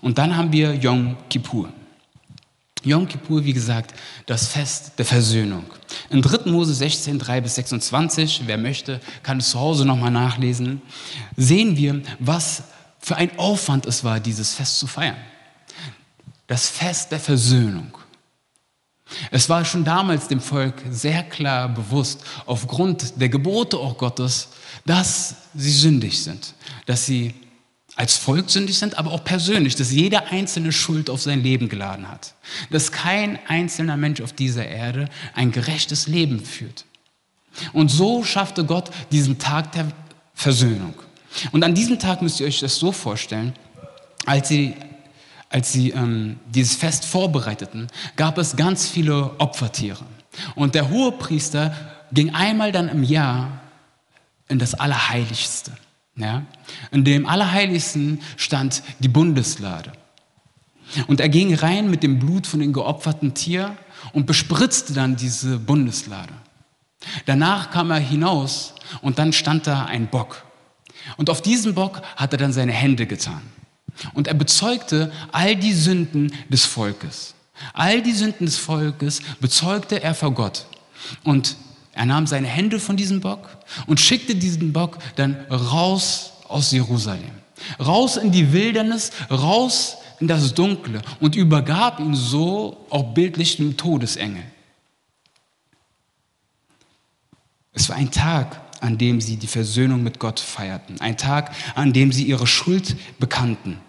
Und 0.00 0.18
dann 0.18 0.36
haben 0.36 0.50
wir 0.50 0.74
Yom 0.74 1.16
Kippur. 1.30 1.72
Yom 2.84 3.08
Kippur, 3.08 3.44
wie 3.44 3.52
gesagt, 3.52 3.94
das 4.26 4.46
Fest 4.48 4.92
der 4.98 5.04
Versöhnung. 5.04 5.64
In 6.10 6.22
3. 6.22 6.50
Mose 6.50 6.74
16, 6.74 7.18
3 7.18 7.40
bis 7.40 7.56
26, 7.56 8.42
wer 8.46 8.58
möchte, 8.58 9.00
kann 9.22 9.38
es 9.38 9.50
zu 9.50 9.58
Hause 9.58 9.84
nochmal 9.84 10.10
nachlesen, 10.10 10.82
sehen 11.36 11.76
wir, 11.76 12.02
was 12.18 12.62
für 13.00 13.16
ein 13.16 13.38
Aufwand 13.38 13.86
es 13.86 14.04
war, 14.04 14.20
dieses 14.20 14.54
Fest 14.54 14.78
zu 14.78 14.86
feiern. 14.86 15.16
Das 16.46 16.68
Fest 16.68 17.12
der 17.12 17.20
Versöhnung. 17.20 17.98
Es 19.30 19.48
war 19.48 19.64
schon 19.64 19.84
damals 19.84 20.28
dem 20.28 20.40
Volk 20.40 20.82
sehr 20.90 21.22
klar 21.22 21.68
bewusst, 21.68 22.24
aufgrund 22.46 23.20
der 23.20 23.28
Gebote 23.28 23.78
auch 23.78 23.96
Gottes, 23.96 24.48
dass 24.84 25.34
sie 25.54 25.72
sündig 25.72 26.22
sind, 26.22 26.54
dass 26.86 27.06
sie 27.06 27.34
als 27.98 28.16
Volk 28.16 28.48
sündig 28.48 28.78
sind, 28.78 28.96
aber 28.96 29.10
auch 29.10 29.24
persönlich, 29.24 29.74
dass 29.74 29.90
jeder 29.90 30.30
einzelne 30.30 30.70
Schuld 30.70 31.10
auf 31.10 31.20
sein 31.20 31.42
Leben 31.42 31.68
geladen 31.68 32.08
hat. 32.08 32.34
Dass 32.70 32.92
kein 32.92 33.40
einzelner 33.48 33.96
Mensch 33.96 34.20
auf 34.20 34.32
dieser 34.32 34.64
Erde 34.66 35.08
ein 35.34 35.50
gerechtes 35.50 36.06
Leben 36.06 36.38
führt. 36.38 36.84
Und 37.72 37.90
so 37.90 38.22
schaffte 38.22 38.64
Gott 38.64 38.90
diesen 39.10 39.40
Tag 39.40 39.72
der 39.72 39.88
Versöhnung. 40.32 40.94
Und 41.50 41.64
an 41.64 41.74
diesem 41.74 41.98
Tag 41.98 42.22
müsst 42.22 42.38
ihr 42.38 42.46
euch 42.46 42.60
das 42.60 42.76
so 42.76 42.92
vorstellen, 42.92 43.52
als 44.26 44.46
sie, 44.46 44.76
als 45.50 45.72
sie 45.72 45.90
ähm, 45.90 46.38
dieses 46.46 46.76
Fest 46.76 47.04
vorbereiteten, 47.04 47.88
gab 48.14 48.38
es 48.38 48.54
ganz 48.54 48.88
viele 48.88 49.32
Opfertiere. 49.40 50.04
Und 50.54 50.76
der 50.76 50.88
Hohepriester 50.88 51.74
ging 52.12 52.32
einmal 52.32 52.70
dann 52.70 52.88
im 52.88 53.02
Jahr 53.02 53.60
in 54.46 54.60
das 54.60 54.74
Allerheiligste. 54.74 55.72
Ja? 56.18 56.44
In 56.90 57.04
dem 57.04 57.26
Allerheiligsten 57.26 58.20
stand 58.36 58.82
die 58.98 59.08
Bundeslade. 59.08 59.92
Und 61.06 61.20
er 61.20 61.28
ging 61.28 61.54
rein 61.54 61.90
mit 61.90 62.02
dem 62.02 62.18
Blut 62.18 62.46
von 62.46 62.60
dem 62.60 62.72
geopferten 62.72 63.34
Tier 63.34 63.76
und 64.12 64.26
bespritzte 64.26 64.92
dann 64.92 65.16
diese 65.16 65.58
Bundeslade. 65.58 66.32
Danach 67.26 67.70
kam 67.70 67.90
er 67.90 67.98
hinaus 67.98 68.74
und 69.02 69.18
dann 69.18 69.32
stand 69.32 69.66
da 69.66 69.84
ein 69.84 70.08
Bock. 70.08 70.44
Und 71.16 71.30
auf 71.30 71.42
diesen 71.42 71.74
Bock 71.74 72.02
hat 72.16 72.32
er 72.32 72.38
dann 72.38 72.52
seine 72.52 72.72
Hände 72.72 73.06
getan. 73.06 73.42
Und 74.14 74.28
er 74.28 74.34
bezeugte 74.34 75.12
all 75.32 75.56
die 75.56 75.72
Sünden 75.72 76.32
des 76.48 76.64
Volkes. 76.64 77.34
All 77.72 78.02
die 78.02 78.12
Sünden 78.12 78.46
des 78.46 78.58
Volkes 78.58 79.20
bezeugte 79.40 80.02
er 80.02 80.14
vor 80.14 80.32
Gott. 80.32 80.66
Und 81.24 81.56
er 81.98 82.06
nahm 82.06 82.28
seine 82.28 82.46
Hände 82.46 82.78
von 82.78 82.96
diesem 82.96 83.20
Bock 83.20 83.58
und 83.88 83.98
schickte 83.98 84.36
diesen 84.36 84.72
Bock 84.72 84.98
dann 85.16 85.34
raus 85.50 86.32
aus 86.46 86.70
Jerusalem. 86.70 87.32
Raus 87.80 88.16
in 88.16 88.30
die 88.30 88.52
Wildernis, 88.52 89.10
raus 89.28 89.96
in 90.20 90.28
das 90.28 90.54
Dunkle 90.54 91.02
und 91.18 91.34
übergab 91.34 91.98
ihn 91.98 92.14
so 92.14 92.86
auch 92.88 93.14
bildlich 93.14 93.56
dem 93.56 93.76
Todesengel. 93.76 94.44
Es 97.72 97.88
war 97.88 97.96
ein 97.96 98.12
Tag, 98.12 98.60
an 98.80 98.96
dem 98.96 99.20
sie 99.20 99.36
die 99.36 99.48
Versöhnung 99.48 100.04
mit 100.04 100.20
Gott 100.20 100.38
feierten. 100.38 101.00
Ein 101.00 101.16
Tag, 101.16 101.52
an 101.74 101.92
dem 101.92 102.12
sie 102.12 102.22
ihre 102.22 102.46
Schuld 102.46 102.96
bekannten. 103.18 103.80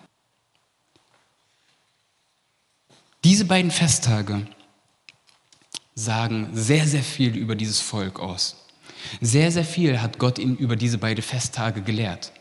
Diese 3.24 3.46
beiden 3.46 3.70
Festtage 3.70 4.48
sagen 6.00 6.50
sehr, 6.54 6.88
sehr 6.88 7.04
viel 7.04 7.36
über 7.36 7.56
dieses 7.56 7.80
Volk 7.80 8.20
aus. 8.20 8.56
Sehr, 9.22 9.52
sehr 9.52 9.66
viel 9.66 10.02
hat 10.02 10.18
Gott 10.18 10.40
ihnen 10.40 10.58
über 10.58 10.76
diese 10.76 10.98
beiden 10.98 11.24
Festtage 11.24 11.82
gelehrt. 11.82 12.32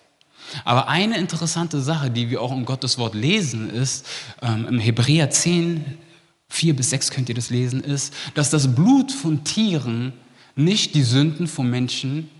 Aber 0.64 0.88
eine 0.88 1.18
interessante 1.18 1.80
Sache, 1.80 2.10
die 2.10 2.30
wir 2.30 2.40
auch 2.40 2.52
in 2.52 2.64
Gottes 2.64 2.98
Wort 2.98 3.14
lesen, 3.14 3.68
ist, 3.68 4.06
ähm, 4.42 4.66
im 4.68 4.78
Hebräer 4.78 5.30
10, 5.30 5.98
4 6.48 6.76
bis 6.76 6.90
6 6.90 7.10
könnt 7.10 7.28
ihr 7.28 7.34
das 7.34 7.50
lesen, 7.50 7.80
ist, 7.80 8.14
dass 8.34 8.50
das 8.50 8.74
Blut 8.74 9.12
von 9.12 9.44
Tieren 9.44 10.12
nicht 10.56 10.94
die 10.94 11.02
Sünden 11.02 11.46
von 11.46 11.68
Menschen 11.68 12.30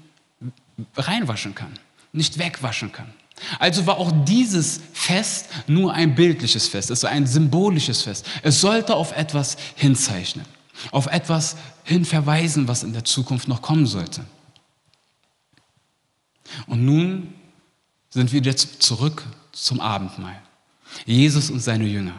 reinwaschen 0.96 1.54
kann, 1.54 1.72
nicht 2.12 2.38
wegwaschen 2.38 2.92
kann. 2.92 3.12
Also 3.58 3.86
war 3.86 3.98
auch 3.98 4.12
dieses 4.24 4.80
Fest 4.92 5.48
nur 5.66 5.92
ein 5.92 6.14
bildliches 6.14 6.66
Fest, 6.66 6.90
es 6.90 7.02
war 7.02 7.10
ein 7.10 7.26
symbolisches 7.26 8.02
Fest. 8.02 8.26
Es 8.42 8.60
sollte 8.60 8.94
auf 8.96 9.16
etwas 9.16 9.56
hinzeichnen 9.76 10.44
auf 10.90 11.06
etwas 11.06 11.56
hin 11.84 12.04
verweisen, 12.04 12.68
was 12.68 12.82
in 12.82 12.92
der 12.92 13.04
Zukunft 13.04 13.48
noch 13.48 13.62
kommen 13.62 13.86
sollte. 13.86 14.24
Und 16.66 16.84
nun 16.84 17.34
sind 18.10 18.32
wir 18.32 18.40
jetzt 18.40 18.82
zurück 18.82 19.24
zum 19.52 19.80
Abendmahl. 19.80 20.40
Jesus 21.04 21.50
und 21.50 21.60
seine 21.60 21.84
Jünger. 21.84 22.14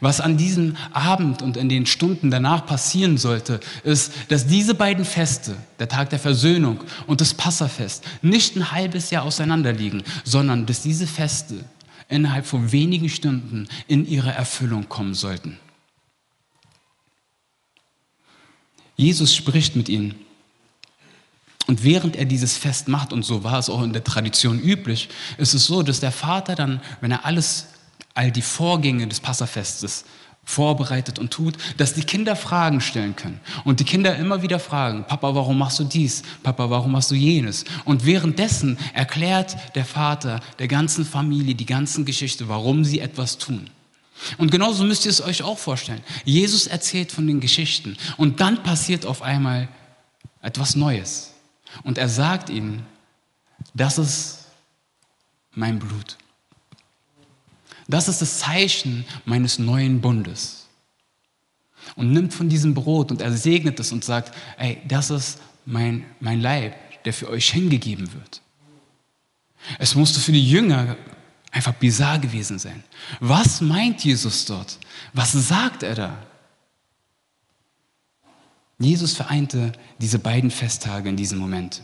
Was 0.00 0.20
an 0.20 0.36
diesem 0.36 0.76
Abend 0.92 1.42
und 1.42 1.56
in 1.56 1.68
den 1.68 1.86
Stunden 1.86 2.30
danach 2.30 2.66
passieren 2.66 3.18
sollte, 3.18 3.60
ist, 3.82 4.12
dass 4.28 4.46
diese 4.46 4.74
beiden 4.74 5.04
Feste, 5.04 5.56
der 5.78 5.88
Tag 5.88 6.10
der 6.10 6.18
Versöhnung 6.18 6.80
und 7.06 7.20
das 7.20 7.34
Passafest, 7.34 8.04
nicht 8.20 8.54
ein 8.54 8.70
halbes 8.70 9.10
Jahr 9.10 9.24
auseinanderliegen, 9.24 10.02
sondern 10.24 10.66
dass 10.66 10.82
diese 10.82 11.06
Feste 11.06 11.64
innerhalb 12.08 12.46
von 12.46 12.70
wenigen 12.70 13.08
Stunden 13.08 13.66
in 13.88 14.06
ihre 14.06 14.30
Erfüllung 14.30 14.88
kommen 14.88 15.14
sollten. 15.14 15.58
Jesus 19.02 19.34
spricht 19.34 19.74
mit 19.74 19.88
ihnen. 19.88 20.14
Und 21.66 21.84
während 21.84 22.16
er 22.16 22.24
dieses 22.24 22.56
Fest 22.56 22.88
macht, 22.88 23.12
und 23.12 23.24
so 23.24 23.44
war 23.44 23.58
es 23.58 23.68
auch 23.68 23.82
in 23.82 23.92
der 23.92 24.04
Tradition 24.04 24.60
üblich, 24.60 25.08
ist 25.38 25.54
es 25.54 25.66
so, 25.66 25.82
dass 25.82 26.00
der 26.00 26.12
Vater 26.12 26.54
dann, 26.54 26.80
wenn 27.00 27.10
er 27.10 27.24
alles, 27.24 27.66
all 28.14 28.30
die 28.30 28.42
Vorgänge 28.42 29.06
des 29.08 29.20
Passafestes 29.20 30.04
vorbereitet 30.44 31.18
und 31.18 31.30
tut, 31.30 31.54
dass 31.76 31.94
die 31.94 32.02
Kinder 32.02 32.34
Fragen 32.34 32.80
stellen 32.80 33.14
können. 33.14 33.40
Und 33.64 33.80
die 33.80 33.84
Kinder 33.84 34.16
immer 34.16 34.42
wieder 34.42 34.58
fragen, 34.58 35.04
Papa, 35.04 35.34
warum 35.34 35.58
machst 35.58 35.78
du 35.78 35.84
dies? 35.84 36.22
Papa, 36.42 36.68
warum 36.68 36.92
machst 36.92 37.10
du 37.10 37.14
jenes? 37.14 37.64
Und 37.84 38.06
währenddessen 38.06 38.76
erklärt 38.92 39.56
der 39.76 39.84
Vater 39.84 40.40
der 40.58 40.68
ganzen 40.68 41.04
Familie 41.04 41.54
die 41.54 41.66
ganzen 41.66 42.04
Geschichte, 42.04 42.48
warum 42.48 42.84
sie 42.84 43.00
etwas 43.00 43.38
tun. 43.38 43.70
Und 44.38 44.50
genauso 44.50 44.84
müsst 44.84 45.04
ihr 45.04 45.10
es 45.10 45.20
euch 45.20 45.42
auch 45.42 45.58
vorstellen. 45.58 46.02
Jesus 46.24 46.66
erzählt 46.66 47.12
von 47.12 47.26
den 47.26 47.40
Geschichten 47.40 47.96
und 48.16 48.40
dann 48.40 48.62
passiert 48.62 49.06
auf 49.06 49.22
einmal 49.22 49.68
etwas 50.40 50.76
Neues. 50.76 51.32
Und 51.82 51.98
er 51.98 52.08
sagt 52.08 52.50
ihnen, 52.50 52.86
das 53.74 53.98
ist 53.98 54.46
mein 55.54 55.78
Blut. 55.78 56.18
Das 57.88 58.08
ist 58.08 58.22
das 58.22 58.38
Zeichen 58.38 59.04
meines 59.24 59.58
neuen 59.58 60.00
Bundes. 60.00 60.66
Und 61.96 62.12
nimmt 62.12 62.32
von 62.32 62.48
diesem 62.48 62.74
Brot 62.74 63.10
und 63.10 63.20
er 63.20 63.32
segnet 63.36 63.80
es 63.80 63.92
und 63.92 64.04
sagt, 64.04 64.34
ey, 64.56 64.80
das 64.86 65.10
ist 65.10 65.40
mein, 65.66 66.04
mein 66.20 66.40
Leib, 66.40 66.74
der 67.04 67.12
für 67.12 67.28
euch 67.28 67.50
hingegeben 67.50 68.12
wird. 68.12 68.40
Es 69.78 69.94
musste 69.94 70.20
für 70.20 70.32
die 70.32 70.48
Jünger 70.48 70.96
einfach 71.52 71.74
bizarr 71.74 72.18
gewesen 72.18 72.58
sein. 72.58 72.82
Was 73.20 73.60
meint 73.60 74.02
Jesus 74.02 74.46
dort? 74.46 74.78
Was 75.12 75.32
sagt 75.32 75.84
er 75.84 75.94
da? 75.94 76.18
Jesus 78.78 79.14
vereinte 79.14 79.70
diese 80.00 80.18
beiden 80.18 80.50
Festtage 80.50 81.08
in 81.08 81.16
diesem 81.16 81.38
Moment. 81.38 81.82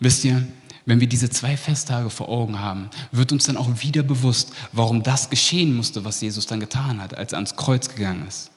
Wisst 0.00 0.24
ihr, 0.24 0.46
wenn 0.84 1.00
wir 1.00 1.06
diese 1.06 1.30
zwei 1.30 1.56
Festtage 1.56 2.10
vor 2.10 2.28
Augen 2.28 2.58
haben, 2.58 2.90
wird 3.12 3.30
uns 3.30 3.44
dann 3.46 3.56
auch 3.56 3.70
wieder 3.80 4.02
bewusst, 4.02 4.52
warum 4.72 5.04
das 5.04 5.30
geschehen 5.30 5.74
musste, 5.74 6.04
was 6.04 6.20
Jesus 6.20 6.46
dann 6.46 6.58
getan 6.58 7.00
hat, 7.00 7.14
als 7.14 7.32
er 7.32 7.36
ans 7.36 7.54
Kreuz 7.54 7.88
gegangen 7.88 8.26
ist. 8.26 8.50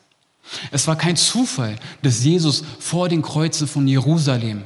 Es 0.71 0.87
war 0.87 0.97
kein 0.97 1.15
Zufall, 1.15 1.77
dass 2.01 2.23
Jesus 2.23 2.63
vor 2.79 3.07
den 3.07 3.21
Kreuzen 3.21 3.67
von 3.67 3.87
Jerusalem 3.87 4.63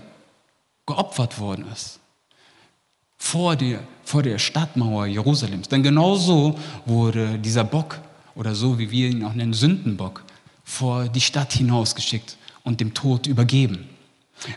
geopfert 0.85 1.37
worden 1.39 1.67
ist 1.71 1.99
vor 3.19 3.55
der, 3.55 3.81
vor 4.03 4.23
der 4.23 4.39
Stadtmauer 4.39 5.05
Jerusalems. 5.05 5.67
Denn 5.69 5.83
genau 5.83 6.15
so 6.15 6.57
wurde 6.88 7.38
dieser 7.38 7.63
Bock, 7.63 7.99
oder 8.33 8.55
so 8.55 8.79
wie 8.79 8.89
wir 8.89 9.09
ihn 9.09 9.23
auch 9.23 9.35
nennen, 9.35 9.53
Sündenbock, 9.53 10.23
vor 10.63 11.09
die 11.09 11.21
Stadt 11.21 11.53
hinausgeschickt 11.53 12.38
und 12.63 12.79
dem 12.79 12.93
Tod 12.93 13.27
übergeben. 13.27 13.88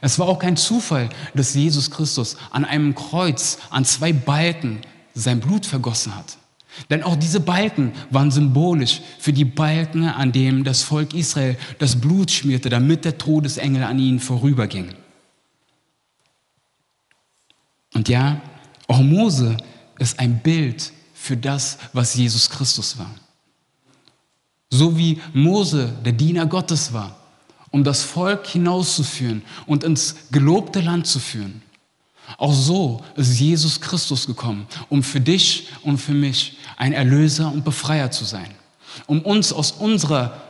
Es 0.00 0.18
war 0.18 0.28
auch 0.28 0.38
kein 0.38 0.56
Zufall, 0.56 1.08
dass 1.34 1.54
Jesus 1.54 1.90
Christus 1.90 2.36
an 2.52 2.64
einem 2.64 2.94
Kreuz, 2.94 3.58
an 3.70 3.84
zwei 3.84 4.12
Balken 4.12 4.80
sein 5.12 5.40
Blut 5.40 5.66
vergossen 5.66 6.14
hat. 6.14 6.38
Denn 6.88 7.02
auch 7.02 7.16
diese 7.16 7.40
Balken 7.40 7.92
waren 8.10 8.30
symbolisch 8.30 9.02
für 9.18 9.32
die 9.32 9.44
Balken, 9.44 10.04
an 10.04 10.32
denen 10.32 10.64
das 10.64 10.82
Volk 10.82 11.12
Israel 11.12 11.58
das 11.78 12.00
Blut 12.00 12.30
schmierte, 12.30 12.70
damit 12.70 13.04
der 13.04 13.18
Todesengel 13.18 13.82
an 13.82 13.98
ihnen 13.98 14.20
vorüberging. 14.20 14.94
Und 17.94 18.08
ja, 18.08 18.40
auch 18.88 19.00
Mose 19.00 19.56
ist 19.98 20.18
ein 20.18 20.40
Bild 20.40 20.92
für 21.14 21.36
das, 21.36 21.78
was 21.92 22.14
Jesus 22.14 22.50
Christus 22.50 22.98
war. 22.98 23.10
So 24.70 24.96
wie 24.96 25.20
Mose 25.32 25.92
der 26.04 26.12
Diener 26.12 26.46
Gottes 26.46 26.92
war, 26.92 27.16
um 27.70 27.84
das 27.84 28.02
Volk 28.02 28.46
hinauszuführen 28.46 29.42
und 29.66 29.84
ins 29.84 30.16
gelobte 30.30 30.80
Land 30.80 31.06
zu 31.06 31.20
führen, 31.20 31.62
Auch 32.38 32.52
so 32.52 33.02
ist 33.16 33.38
Jesus 33.38 33.80
Christus 33.80 34.26
gekommen, 34.26 34.66
um 34.88 35.02
für 35.02 35.20
dich 35.20 35.68
und 35.82 35.98
für 35.98 36.14
mich 36.14 36.58
ein 36.76 36.92
Erlöser 36.92 37.52
und 37.52 37.64
Befreier 37.64 38.10
zu 38.10 38.24
sein, 38.24 38.50
um 39.06 39.20
uns 39.22 39.52
aus 39.52 39.72
unserer 39.72 40.40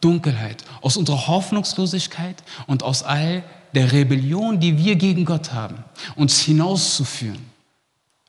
Dunkelheit, 0.00 0.64
aus 0.80 0.96
unserer 0.96 1.26
Hoffnungslosigkeit 1.26 2.42
und 2.66 2.82
aus 2.82 3.02
all 3.02 3.44
der 3.74 3.92
Rebellion, 3.92 4.58
die 4.58 4.78
wir 4.78 4.96
gegen 4.96 5.24
Gott 5.24 5.52
haben, 5.52 5.84
uns 6.16 6.40
hinauszuführen 6.40 7.47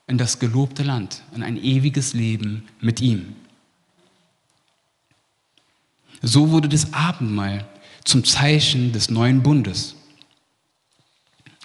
in 0.10 0.18
das 0.18 0.40
gelobte 0.40 0.82
Land, 0.82 1.22
in 1.36 1.44
ein 1.44 1.56
ewiges 1.56 2.14
Leben 2.14 2.68
mit 2.82 3.00
ihm. 3.00 3.36
So 6.24 6.50
wurde 6.50 6.68
das 6.68 6.94
Abendmahl 6.94 7.66
zum 8.04 8.24
Zeichen 8.24 8.92
des 8.92 9.12
neuen 9.12 9.44
Bundes. 9.44 9.96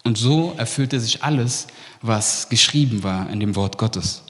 Und 0.05 0.19
so 0.19 0.55
erfüllte 0.59 1.01
sich 1.01 1.25
alles, 1.25 1.67
was 2.03 2.51
geschrieben 2.51 3.03
war 3.03 3.31
in 3.31 3.41
dem 3.41 3.57
Wort 3.57 3.79
Gottes. 3.79 4.23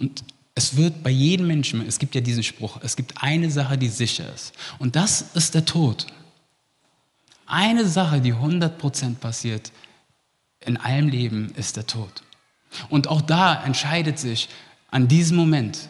Und 0.00 0.24
es 0.54 0.76
wird 0.76 1.02
bei 1.02 1.10
jedem 1.10 1.46
Menschen, 1.46 1.86
es 1.86 1.98
gibt 1.98 2.14
ja 2.14 2.22
diesen 2.22 2.42
Spruch, 2.42 2.78
es 2.82 2.96
gibt 2.96 3.22
eine 3.22 3.50
Sache, 3.50 3.76
die 3.76 3.88
sicher 3.88 4.32
ist. 4.32 4.54
Und 4.78 4.96
das 4.96 5.26
ist 5.34 5.54
der 5.54 5.66
Tod. 5.66 6.06
Eine 7.44 7.86
Sache, 7.86 8.22
die 8.22 8.32
100% 8.32 9.16
passiert 9.16 9.70
in 10.66 10.76
allem 10.76 11.08
Leben, 11.08 11.52
ist 11.56 11.76
der 11.76 11.86
Tod. 11.86 12.22
Und 12.88 13.08
auch 13.08 13.20
da 13.20 13.62
entscheidet 13.64 14.18
sich 14.18 14.48
an 14.90 15.08
diesem 15.08 15.36
Moment, 15.36 15.88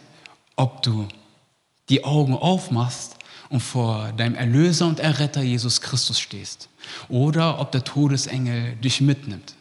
ob 0.55 0.81
du 0.83 1.07
die 1.89 2.03
Augen 2.03 2.35
aufmachst 2.35 3.17
und 3.49 3.59
vor 3.59 4.11
deinem 4.13 4.35
Erlöser 4.35 4.87
und 4.87 4.99
Erretter 4.99 5.41
Jesus 5.41 5.81
Christus 5.81 6.19
stehst 6.19 6.69
oder 7.09 7.59
ob 7.59 7.71
der 7.71 7.83
Todesengel 7.83 8.75
dich 8.77 9.01
mitnimmt. 9.01 9.55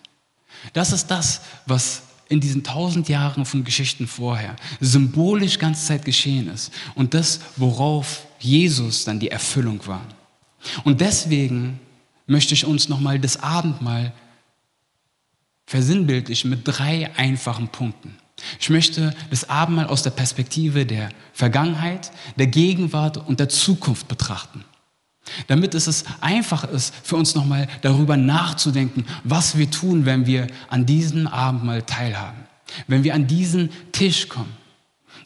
Das 0.72 0.92
ist 0.92 1.08
das, 1.08 1.42
was 1.66 2.02
in 2.28 2.40
diesen 2.40 2.64
tausend 2.64 3.08
Jahren 3.08 3.44
von 3.44 3.64
Geschichten 3.64 4.06
vorher 4.06 4.56
symbolisch 4.80 5.58
ganze 5.58 5.84
Zeit 5.86 6.04
geschehen 6.04 6.48
ist 6.48 6.72
und 6.94 7.14
das, 7.14 7.40
worauf 7.56 8.26
Jesus 8.38 9.04
dann 9.04 9.20
die 9.20 9.30
Erfüllung 9.30 9.86
war. 9.86 10.02
Und 10.84 11.00
deswegen 11.00 11.78
möchte 12.26 12.54
ich 12.54 12.64
uns 12.64 12.88
nochmal 12.88 13.18
das 13.18 13.42
Abendmahl 13.42 14.12
versinnbildlichen 15.66 16.50
mit 16.50 16.60
drei 16.64 17.10
einfachen 17.16 17.68
Punkten. 17.68 18.16
Ich 18.60 18.70
möchte 18.70 19.14
das 19.30 19.48
Abendmahl 19.48 19.86
aus 19.86 20.02
der 20.02 20.10
Perspektive 20.10 20.84
der 20.86 21.10
Vergangenheit, 21.32 22.10
der 22.36 22.48
Gegenwart 22.48 23.16
und 23.16 23.40
der 23.40 23.48
Zukunft 23.48 24.08
betrachten. 24.08 24.64
Damit 25.46 25.74
es 25.74 26.04
einfach 26.20 26.64
ist, 26.64 26.92
für 27.04 27.16
uns 27.16 27.34
nochmal 27.34 27.68
darüber 27.80 28.16
nachzudenken, 28.16 29.06
was 29.22 29.56
wir 29.56 29.70
tun, 29.70 30.04
wenn 30.04 30.26
wir 30.26 30.48
an 30.68 30.84
diesem 30.84 31.26
Abendmahl 31.26 31.82
teilhaben, 31.82 32.44
wenn 32.88 33.04
wir 33.04 33.14
an 33.14 33.26
diesen 33.26 33.70
Tisch 33.92 34.28
kommen, 34.28 34.52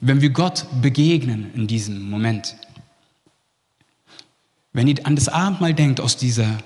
wenn 0.00 0.20
wir 0.20 0.30
Gott 0.30 0.66
begegnen 0.82 1.52
in 1.54 1.66
diesem 1.66 2.10
Moment. 2.10 2.56
Wenn 4.72 4.88
ihr 4.88 5.06
an 5.06 5.16
das 5.16 5.28
Abendmahl 5.28 5.72
denkt 5.72 6.00
aus 6.00 6.18
dieser 6.18 6.58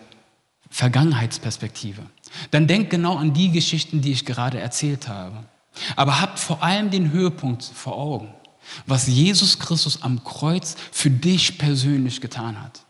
Vergangenheitsperspektive, 0.68 2.02
dann 2.50 2.66
denkt 2.66 2.90
genau 2.90 3.16
an 3.16 3.32
die 3.32 3.50
Geschichten, 3.50 4.00
die 4.00 4.12
ich 4.12 4.24
gerade 4.24 4.60
erzählt 4.60 5.08
habe. 5.08 5.44
Aber 5.96 6.20
habt 6.20 6.38
vor 6.38 6.62
allem 6.62 6.90
den 6.90 7.12
Höhepunkt 7.12 7.64
vor 7.64 7.96
Augen, 7.96 8.34
was 8.86 9.06
Jesus 9.06 9.58
Christus 9.58 10.02
am 10.02 10.24
Kreuz 10.24 10.76
für 10.92 11.10
dich 11.10 11.58
persönlich 11.58 12.20
getan 12.20 12.60
hat. 12.60 12.80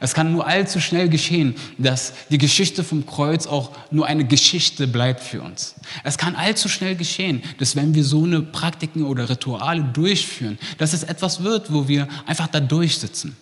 Es 0.00 0.14
kann 0.14 0.32
nur 0.32 0.46
allzu 0.46 0.80
schnell 0.80 1.08
geschehen, 1.08 1.54
dass 1.78 2.12
die 2.30 2.38
Geschichte 2.38 2.82
vom 2.82 3.06
Kreuz 3.06 3.46
auch 3.46 3.70
nur 3.90 4.06
eine 4.06 4.24
Geschichte 4.24 4.88
bleibt 4.88 5.20
für 5.20 5.42
uns. 5.42 5.76
Es 6.02 6.18
kann 6.18 6.34
allzu 6.34 6.68
schnell 6.68 6.96
geschehen, 6.96 7.42
dass 7.58 7.76
wenn 7.76 7.94
wir 7.94 8.02
so 8.02 8.24
eine 8.24 8.42
Praktiken 8.42 9.04
oder 9.04 9.28
Rituale 9.28 9.84
durchführen, 9.84 10.58
dass 10.78 10.92
es 10.92 11.04
etwas 11.04 11.42
wird, 11.42 11.72
wo 11.72 11.88
wir 11.88 12.08
einfach 12.26 12.48
da 12.48 12.58
durchsitzen, 12.58 13.36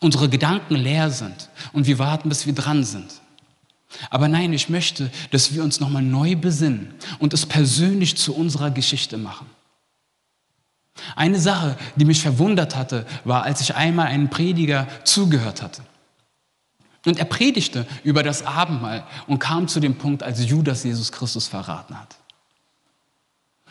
unsere 0.00 0.28
Gedanken 0.28 0.76
leer 0.76 1.10
sind 1.10 1.48
und 1.72 1.86
wir 1.86 1.98
warten, 1.98 2.28
bis 2.28 2.46
wir 2.46 2.54
dran 2.54 2.84
sind. 2.84 3.20
Aber 4.10 4.28
nein, 4.28 4.52
ich 4.52 4.68
möchte, 4.68 5.10
dass 5.30 5.52
wir 5.54 5.62
uns 5.62 5.80
nochmal 5.80 6.02
neu 6.02 6.36
besinnen 6.36 6.94
und 7.18 7.32
es 7.32 7.46
persönlich 7.46 8.16
zu 8.16 8.34
unserer 8.34 8.70
Geschichte 8.70 9.16
machen. 9.16 9.46
Eine 11.16 11.38
Sache, 11.38 11.76
die 11.96 12.04
mich 12.04 12.20
verwundert 12.20 12.76
hatte, 12.76 13.06
war, 13.24 13.44
als 13.44 13.60
ich 13.60 13.74
einmal 13.74 14.08
einem 14.08 14.30
Prediger 14.30 14.88
zugehört 15.04 15.62
hatte. 15.62 15.82
Und 17.06 17.18
er 17.18 17.24
predigte 17.24 17.86
über 18.02 18.22
das 18.22 18.44
Abendmahl 18.44 19.06
und 19.26 19.38
kam 19.38 19.68
zu 19.68 19.80
dem 19.80 19.96
Punkt, 19.96 20.22
als 20.22 20.44
Judas 20.44 20.84
Jesus 20.84 21.12
Christus 21.12 21.46
verraten 21.46 21.98
hat. 21.98 22.16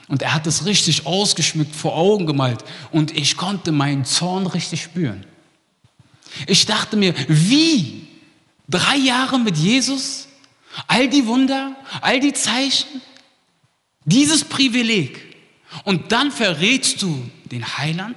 Und 0.08 0.22
er 0.22 0.34
hat 0.34 0.48
es 0.48 0.66
richtig 0.66 1.06
ausgeschmückt 1.06 1.76
vor 1.76 1.96
Augen 1.96 2.26
gemalt 2.26 2.64
und 2.92 3.16
ich 3.16 3.36
konnte 3.36 3.74
meinen 3.74 4.06
Zorn 4.06 4.48
richtig 4.48 4.82
spüren. 4.82 5.26
Ich 6.48 6.66
dachte 6.66 6.96
mir, 6.96 7.14
wie? 7.28 8.07
Drei 8.68 8.98
Jahre 8.98 9.40
mit 9.40 9.58
Jesus? 9.58 10.28
All 10.88 11.10
die 11.10 11.26
Wunder, 11.26 11.76
all 12.02 12.20
die 12.20 12.34
Zeichen, 12.34 13.02
dieses 14.06 14.44
Privileg. 14.44 15.36
Und 15.84 16.12
dann 16.12 16.32
verrätst 16.32 17.02
du 17.02 17.30
den 17.46 17.78
Heiland 17.78 18.16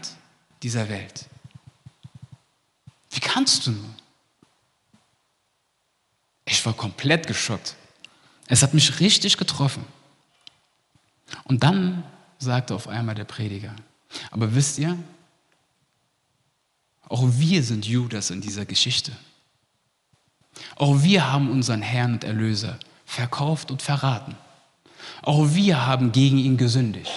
dieser 0.63 0.89
Welt. 0.89 1.27
Wie 3.11 3.21
kannst 3.21 3.67
du 3.67 3.73
nur? 3.73 3.95
Ich 6.45 6.65
war 6.67 6.75
komplett 6.75 7.27
geschockt. 7.27 7.77
Es 8.47 8.63
hat 8.63 8.75
mich 8.75 9.01
richtig 9.01 9.37
getroffen. 9.37 9.85
Und 11.45 11.63
dann 11.63 12.05
sagte 12.39 12.75
auf 12.75 12.89
einmal 12.89 13.15
der 13.15 13.25
Prediger, 13.25 13.75
aber 14.31 14.55
wisst 14.55 14.79
ihr, 14.79 14.99
auch 17.09 17.25
wir 17.25 17.63
sind 17.63 17.87
Judas 17.87 18.31
in 18.31 18.41
dieser 18.41 18.65
Geschichte. 18.65 19.17
Auch 20.77 21.03
wir 21.03 21.31
haben 21.31 21.51
unseren 21.51 21.83
Herrn 21.83 22.15
und 22.15 22.25
Erlöser 22.25 22.79
verkauft 23.05 23.71
und 23.71 23.83
verraten. 23.83 24.37
Auch 25.23 25.55
wir 25.55 25.87
haben 25.87 26.13
gegen 26.13 26.39
ihn 26.39 26.57
gesündigt. 26.57 27.11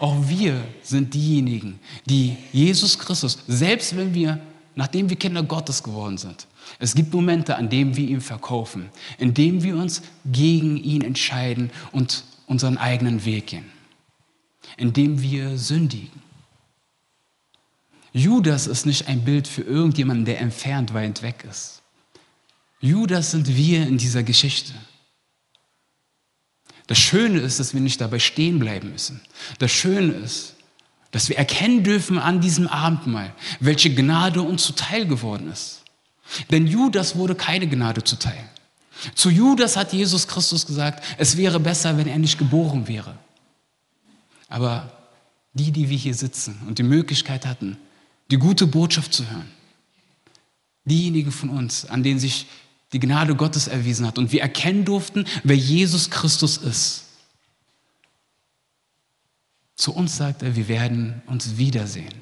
Auch 0.00 0.16
wir 0.28 0.64
sind 0.82 1.12
diejenigen, 1.12 1.78
die 2.06 2.36
Jesus 2.52 2.98
Christus, 2.98 3.38
selbst 3.46 3.96
wenn 3.96 4.14
wir, 4.14 4.40
nachdem 4.74 5.10
wir 5.10 5.16
Kinder 5.16 5.42
Gottes 5.42 5.82
geworden 5.82 6.16
sind, 6.16 6.46
es 6.78 6.94
gibt 6.94 7.12
Momente, 7.12 7.56
an 7.56 7.68
denen 7.68 7.96
wir 7.96 8.08
ihn 8.08 8.20
verkaufen, 8.20 8.88
in 9.18 9.34
denen 9.34 9.62
wir 9.62 9.76
uns 9.76 10.02
gegen 10.24 10.76
ihn 10.78 11.02
entscheiden 11.02 11.70
und 11.92 12.24
unseren 12.46 12.78
eigenen 12.78 13.24
Weg 13.24 13.48
gehen, 13.48 13.70
in 14.76 14.92
dem 14.92 15.20
wir 15.20 15.58
sündigen. 15.58 16.22
Judas 18.12 18.66
ist 18.66 18.86
nicht 18.86 19.06
ein 19.06 19.24
Bild 19.24 19.46
für 19.46 19.62
irgendjemanden, 19.62 20.24
der 20.24 20.40
entfernt 20.40 20.94
weit 20.94 21.22
weg 21.22 21.44
ist. 21.48 21.79
Judas 22.80 23.30
sind 23.30 23.48
wir 23.54 23.86
in 23.86 23.98
dieser 23.98 24.22
Geschichte. 24.22 24.72
Das 26.86 26.98
Schöne 26.98 27.38
ist, 27.38 27.60
dass 27.60 27.74
wir 27.74 27.80
nicht 27.80 28.00
dabei 28.00 28.18
stehen 28.18 28.58
bleiben 28.58 28.90
müssen. 28.90 29.20
Das 29.58 29.70
Schöne 29.70 30.12
ist, 30.12 30.56
dass 31.10 31.28
wir 31.28 31.38
erkennen 31.38 31.84
dürfen 31.84 32.18
an 32.18 32.40
diesem 32.40 32.66
Abendmahl, 32.66 33.32
welche 33.60 33.94
Gnade 33.94 34.42
uns 34.42 34.64
zuteil 34.64 35.06
geworden 35.06 35.50
ist. 35.50 35.82
Denn 36.50 36.66
Judas 36.66 37.16
wurde 37.16 37.34
keine 37.34 37.68
Gnade 37.68 38.02
zuteil. 38.02 38.48
Zu 39.14 39.30
Judas 39.30 39.76
hat 39.76 39.92
Jesus 39.92 40.26
Christus 40.26 40.66
gesagt, 40.66 41.04
es 41.18 41.36
wäre 41.36 41.60
besser, 41.60 41.96
wenn 41.96 42.06
er 42.06 42.18
nicht 42.18 42.38
geboren 42.38 42.86
wäre. 42.86 43.16
Aber 44.48 44.92
die, 45.52 45.70
die 45.72 45.88
wir 45.88 45.96
hier 45.96 46.14
sitzen 46.14 46.60
und 46.66 46.78
die 46.78 46.84
Möglichkeit 46.84 47.46
hatten, 47.46 47.76
die 48.30 48.36
gute 48.36 48.66
Botschaft 48.66 49.12
zu 49.12 49.28
hören, 49.28 49.50
diejenigen 50.84 51.32
von 51.32 51.50
uns, 51.50 51.86
an 51.86 52.02
denen 52.02 52.20
sich 52.20 52.46
die 52.92 53.00
Gnade 53.00 53.34
Gottes 53.34 53.68
erwiesen 53.68 54.06
hat 54.06 54.18
und 54.18 54.32
wir 54.32 54.42
erkennen 54.42 54.84
durften, 54.84 55.24
wer 55.44 55.56
Jesus 55.56 56.10
Christus 56.10 56.56
ist. 56.56 57.04
Zu 59.76 59.94
uns 59.94 60.16
sagt 60.16 60.42
er, 60.42 60.56
wir 60.56 60.68
werden 60.68 61.22
uns 61.26 61.56
wiedersehen. 61.56 62.14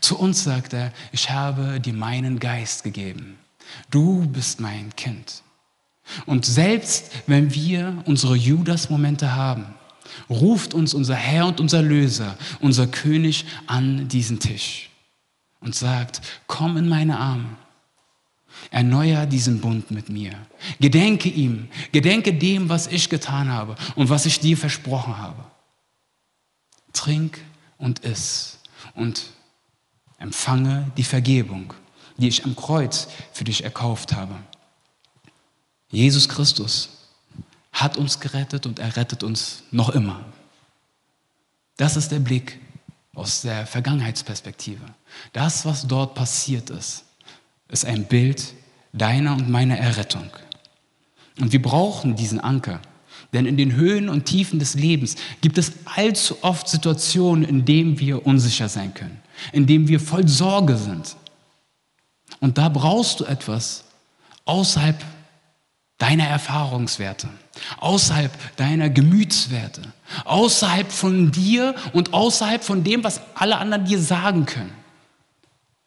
Zu 0.00 0.18
uns 0.18 0.44
sagt 0.44 0.72
er, 0.72 0.92
ich 1.12 1.30
habe 1.30 1.80
dir 1.80 1.92
meinen 1.92 2.38
Geist 2.38 2.84
gegeben. 2.84 3.38
Du 3.90 4.26
bist 4.26 4.60
mein 4.60 4.94
Kind. 4.96 5.42
Und 6.24 6.46
selbst 6.46 7.10
wenn 7.26 7.52
wir 7.52 8.02
unsere 8.06 8.36
Judas-Momente 8.36 9.34
haben, 9.34 9.74
ruft 10.30 10.72
uns 10.72 10.94
unser 10.94 11.16
Herr 11.16 11.46
und 11.46 11.60
unser 11.60 11.82
Löser, 11.82 12.38
unser 12.60 12.86
König 12.86 13.44
an 13.66 14.08
diesen 14.08 14.38
Tisch 14.38 14.90
und 15.60 15.74
sagt, 15.74 16.22
komm 16.46 16.76
in 16.76 16.88
meine 16.88 17.18
Arme. 17.18 17.56
Erneuer 18.70 19.26
diesen 19.26 19.60
Bund 19.60 19.90
mit 19.90 20.08
mir. 20.08 20.32
Gedenke 20.80 21.28
ihm, 21.28 21.68
gedenke 21.92 22.34
dem, 22.34 22.68
was 22.68 22.86
ich 22.86 23.08
getan 23.08 23.50
habe 23.50 23.76
und 23.94 24.08
was 24.08 24.26
ich 24.26 24.40
dir 24.40 24.56
versprochen 24.56 25.18
habe. 25.18 25.44
Trink 26.92 27.40
und 27.78 28.00
iss 28.00 28.58
und 28.94 29.24
empfange 30.18 30.90
die 30.96 31.04
Vergebung, 31.04 31.74
die 32.16 32.28
ich 32.28 32.44
am 32.44 32.56
Kreuz 32.56 33.08
für 33.32 33.44
dich 33.44 33.64
erkauft 33.64 34.14
habe. 34.14 34.34
Jesus 35.90 36.28
Christus 36.28 36.90
hat 37.72 37.96
uns 37.96 38.20
gerettet 38.20 38.66
und 38.66 38.78
er 38.78 38.96
rettet 38.96 39.22
uns 39.22 39.62
noch 39.70 39.90
immer. 39.90 40.24
Das 41.76 41.96
ist 41.96 42.10
der 42.10 42.20
Blick 42.20 42.58
aus 43.14 43.42
der 43.42 43.66
Vergangenheitsperspektive. 43.66 44.84
Das, 45.32 45.64
was 45.64 45.86
dort 45.86 46.14
passiert 46.14 46.70
ist, 46.70 47.05
ist 47.68 47.84
ein 47.84 48.04
Bild 48.04 48.54
deiner 48.92 49.34
und 49.34 49.48
meiner 49.50 49.76
Errettung. 49.76 50.30
Und 51.38 51.52
wir 51.52 51.60
brauchen 51.60 52.16
diesen 52.16 52.40
Anker. 52.40 52.80
Denn 53.32 53.46
in 53.46 53.56
den 53.56 53.74
Höhen 53.74 54.08
und 54.08 54.24
Tiefen 54.24 54.58
des 54.58 54.74
Lebens 54.74 55.16
gibt 55.40 55.58
es 55.58 55.72
allzu 55.84 56.36
oft 56.42 56.68
Situationen, 56.68 57.44
in 57.44 57.64
denen 57.64 57.98
wir 57.98 58.26
unsicher 58.26 58.68
sein 58.68 58.94
können, 58.94 59.20
in 59.52 59.66
denen 59.66 59.88
wir 59.88 60.00
voll 60.00 60.26
Sorge 60.28 60.76
sind. 60.76 61.16
Und 62.40 62.56
da 62.56 62.68
brauchst 62.68 63.20
du 63.20 63.24
etwas 63.24 63.84
außerhalb 64.44 65.04
deiner 65.98 66.24
Erfahrungswerte, 66.24 67.28
außerhalb 67.78 68.32
deiner 68.56 68.90
Gemütswerte, 68.90 69.82
außerhalb 70.24 70.90
von 70.92 71.32
dir 71.32 71.74
und 71.92 72.12
außerhalb 72.12 72.62
von 72.62 72.84
dem, 72.84 73.02
was 73.02 73.20
alle 73.34 73.58
anderen 73.58 73.86
dir 73.86 74.00
sagen 74.00 74.46
können. 74.46 74.72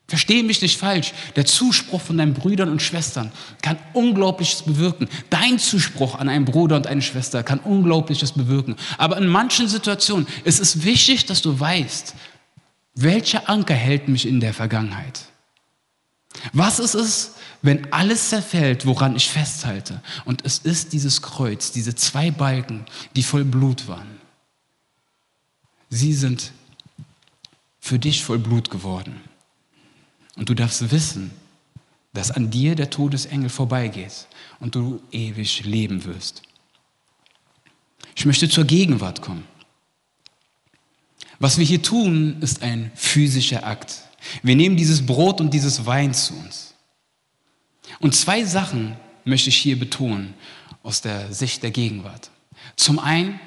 Verstehe 0.09 0.43
mich 0.43 0.59
nicht 0.63 0.79
falsch. 0.79 1.13
Der 1.35 1.45
Zuspruch 1.45 2.01
von 2.01 2.17
deinen 2.17 2.33
Brüdern 2.33 2.69
und 2.69 2.81
Schwestern 2.81 3.31
kann 3.61 3.77
Unglaubliches 3.93 4.63
bewirken. 4.63 5.07
Dein 5.29 5.59
Zuspruch 5.59 6.15
an 6.15 6.29
einen 6.29 6.45
Bruder 6.45 6.77
und 6.77 6.87
eine 6.87 7.03
Schwester 7.03 7.43
kann 7.43 7.59
Unglaubliches 7.59 8.31
bewirken. 8.31 8.75
Aber 8.97 9.17
in 9.17 9.27
manchen 9.27 9.67
Situationen 9.67 10.27
ist 10.45 10.59
es 10.59 10.83
wichtig, 10.83 11.27
dass 11.27 11.43
du 11.43 11.59
weißt, 11.59 12.15
welcher 12.95 13.47
Anker 13.47 13.75
hält 13.75 14.07
mich 14.07 14.27
in 14.27 14.39
der 14.39 14.55
Vergangenheit. 14.55 15.21
Was 16.53 16.79
ist 16.79 16.95
es, 16.95 17.35
wenn 17.61 17.93
alles 17.93 18.29
zerfällt, 18.29 18.87
woran 18.87 19.15
ich 19.15 19.29
festhalte? 19.29 20.01
Und 20.25 20.43
es 20.43 20.57
ist 20.57 20.91
dieses 20.91 21.21
Kreuz, 21.21 21.71
diese 21.71 21.93
zwei 21.93 22.31
Balken, 22.31 22.85
die 23.15 23.23
voll 23.23 23.43
Blut 23.43 23.87
waren. 23.87 24.19
Sie 25.89 26.13
sind 26.13 26.51
für 27.79 27.99
dich 27.99 28.23
voll 28.23 28.39
Blut 28.39 28.71
geworden. 28.71 29.21
Und 30.39 30.47
du 30.47 30.53
darfst 30.53 30.89
wissen, 30.89 31.31
dass 32.13 32.31
an 32.31 32.49
dir 32.49 32.73
der 32.73 32.89
Todesengel 32.89 33.49
vorbeigeht 33.49 34.25
und 34.61 34.73
du 34.73 35.01
ewig 35.11 35.65
leben 35.65 36.05
wirst. 36.05 36.43
Ich 38.15 38.25
möchte 38.25 38.47
zur 38.47 38.63
Gegenwart 38.63 39.21
kommen. 39.21 39.43
Was 41.39 41.57
wir 41.57 41.65
hier 41.65 41.81
tun, 41.81 42.37
ist 42.39 42.63
ein 42.63 42.89
physischer 42.95 43.65
Akt. 43.67 44.01
Wir 44.41 44.55
nehmen 44.55 44.77
dieses 44.77 45.05
Brot 45.05 45.41
und 45.41 45.53
dieses 45.53 45.85
Wein 45.85 46.13
zu 46.13 46.33
uns. 46.35 46.73
Und 47.99 48.15
zwei 48.15 48.45
Sachen 48.45 48.95
möchte 49.25 49.49
ich 49.49 49.57
hier 49.57 49.77
betonen 49.77 50.35
aus 50.83 51.01
der 51.01 51.33
Sicht 51.33 51.63
der 51.63 51.71
Gegenwart. 51.71 52.31
Zum 52.77 52.97
einen 52.97 53.41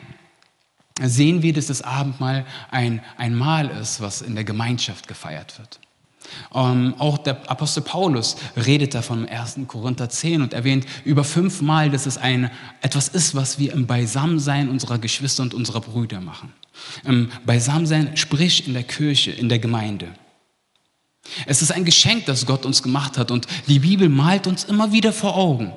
sehen 1.00 1.40
wir, 1.40 1.55
dass 1.55 1.68
das 1.68 1.81
Abendmahl 1.81 2.44
ein, 2.70 3.02
ein 3.16 3.35
Mahl 3.35 3.70
ist, 3.70 4.02
was 4.02 4.20
in 4.20 4.35
der 4.35 4.44
Gemeinschaft 4.44 5.09
gefeiert 5.09 5.59
wird. 5.59 5.81
Ähm, 6.55 6.95
auch 6.99 7.19
der 7.19 7.51
Apostel 7.51 7.83
Paulus 7.83 8.37
redet 8.57 8.95
davon 8.95 9.25
im 9.25 9.29
1. 9.29 9.61
Korinther 9.67 10.09
10 10.09 10.43
und 10.43 10.53
erwähnt 10.53 10.87
über 11.05 11.25
fünfmal, 11.25 11.91
dass 11.91 12.07
es 12.07 12.19
ein, 12.19 12.51
etwas 12.81 13.09
ist, 13.09 13.35
was 13.35 13.59
wir 13.59 13.73
im 13.73 13.87
Beisammensein 13.87 14.69
unserer 14.69 14.99
Geschwister 14.99 15.43
und 15.43 15.55
unserer 15.55 15.81
Brüder 15.81 16.21
machen. 16.21 16.53
Im 17.05 17.31
Beisammensein, 17.47 18.17
sprich 18.17 18.67
in 18.67 18.75
der 18.75 18.83
Kirche, 18.83 19.31
in 19.31 19.49
der 19.49 19.59
Gemeinde. 19.59 20.09
Es 21.47 21.63
ist 21.63 21.71
ein 21.71 21.85
Geschenk, 21.85 22.27
das 22.27 22.47
Gott 22.47 22.67
uns 22.67 22.83
gemacht 22.83 23.17
hat 23.17 23.31
und 23.31 23.47
die 23.69 23.79
Bibel 23.79 24.09
malt 24.09 24.47
uns 24.47 24.65
immer 24.65 24.93
wieder 24.93 25.13
vor 25.13 25.37
Augen, 25.37 25.73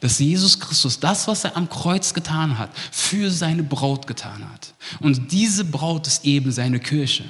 dass 0.00 0.18
Jesus 0.18 0.60
Christus 0.60 1.00
das, 1.00 1.26
was 1.26 1.44
er 1.44 1.56
am 1.56 1.68
Kreuz 1.68 2.14
getan 2.14 2.58
hat, 2.58 2.70
für 2.92 3.30
seine 3.30 3.62
Braut 3.62 4.06
getan 4.06 4.48
hat. 4.52 4.74
Und 5.00 5.32
diese 5.32 5.64
Braut 5.64 6.06
ist 6.06 6.24
eben 6.24 6.52
seine 6.52 6.78
Kirche. 6.78 7.24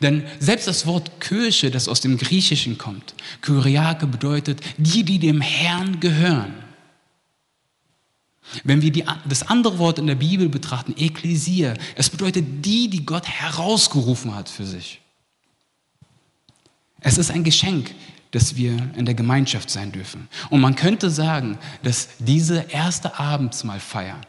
Denn 0.00 0.24
selbst 0.38 0.66
das 0.66 0.86
Wort 0.86 1.20
Kirche, 1.20 1.70
das 1.70 1.88
aus 1.88 2.00
dem 2.00 2.18
Griechischen 2.18 2.78
kommt, 2.78 3.14
Kyriake 3.40 4.06
bedeutet 4.06 4.60
die, 4.76 5.02
die 5.02 5.18
dem 5.18 5.40
Herrn 5.40 6.00
gehören. 6.00 6.54
Wenn 8.64 8.82
wir 8.82 8.92
die, 8.92 9.04
das 9.26 9.44
andere 9.44 9.78
Wort 9.78 9.98
in 9.98 10.06
der 10.06 10.14
Bibel 10.14 10.48
betrachten, 10.48 10.94
Ekklesia, 10.96 11.74
es 11.94 12.10
bedeutet 12.10 12.44
die, 12.64 12.88
die 12.88 13.06
Gott 13.06 13.26
herausgerufen 13.26 14.34
hat 14.34 14.48
für 14.48 14.66
sich. 14.66 15.00
Es 17.00 17.18
ist 17.18 17.30
ein 17.30 17.44
Geschenk, 17.44 17.94
dass 18.30 18.56
wir 18.56 18.90
in 18.96 19.06
der 19.06 19.14
Gemeinschaft 19.14 19.70
sein 19.70 19.92
dürfen. 19.92 20.28
Und 20.50 20.60
man 20.60 20.74
könnte 20.74 21.10
sagen, 21.10 21.58
dass 21.82 22.08
diese 22.18 22.66
erste 22.68 23.18
Abendsmahlfeier 23.18 24.20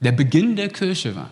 der 0.00 0.12
Beginn 0.12 0.56
der 0.56 0.68
Kirche 0.68 1.14
war. 1.14 1.30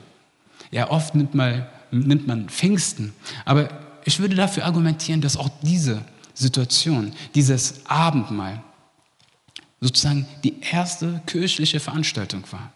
Ja, 0.71 0.91
oft 0.91 1.15
nimmt 1.15 1.35
man 1.35 1.67
nimmt 1.91 2.27
man 2.27 2.49
Pfingsten. 2.49 3.13
Aber 3.45 3.69
ich 4.05 4.19
würde 4.19 4.35
dafür 4.35 4.65
argumentieren, 4.65 5.21
dass 5.21 5.37
auch 5.37 5.51
diese 5.63 6.03
Situation, 6.35 7.13
dieses 7.35 7.87
Abendmahl, 7.87 8.63
sozusagen 9.81 10.27
die 10.45 10.61
erste 10.61 11.23
kirchliche 11.27 11.81
Veranstaltung 11.81 12.45
war. 12.51 12.73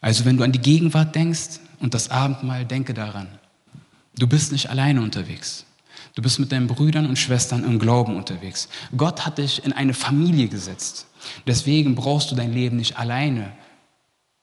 Also 0.00 0.24
wenn 0.24 0.36
du 0.36 0.44
an 0.44 0.52
die 0.52 0.60
Gegenwart 0.60 1.14
denkst 1.14 1.60
und 1.80 1.94
das 1.94 2.10
Abendmahl, 2.10 2.64
denke 2.64 2.94
daran, 2.94 3.26
du 4.16 4.26
bist 4.26 4.52
nicht 4.52 4.70
alleine 4.70 5.00
unterwegs. 5.02 5.64
Du 6.14 6.22
bist 6.22 6.38
mit 6.38 6.50
deinen 6.52 6.66
Brüdern 6.66 7.06
und 7.06 7.18
Schwestern 7.18 7.64
im 7.64 7.78
Glauben 7.78 8.16
unterwegs. 8.16 8.68
Gott 8.96 9.26
hat 9.26 9.38
dich 9.38 9.64
in 9.64 9.72
eine 9.72 9.94
Familie 9.94 10.48
gesetzt. 10.48 11.06
Deswegen 11.46 11.94
brauchst 11.94 12.30
du 12.30 12.34
dein 12.34 12.52
Leben 12.52 12.76
nicht 12.76 12.98
alleine, 12.98 13.52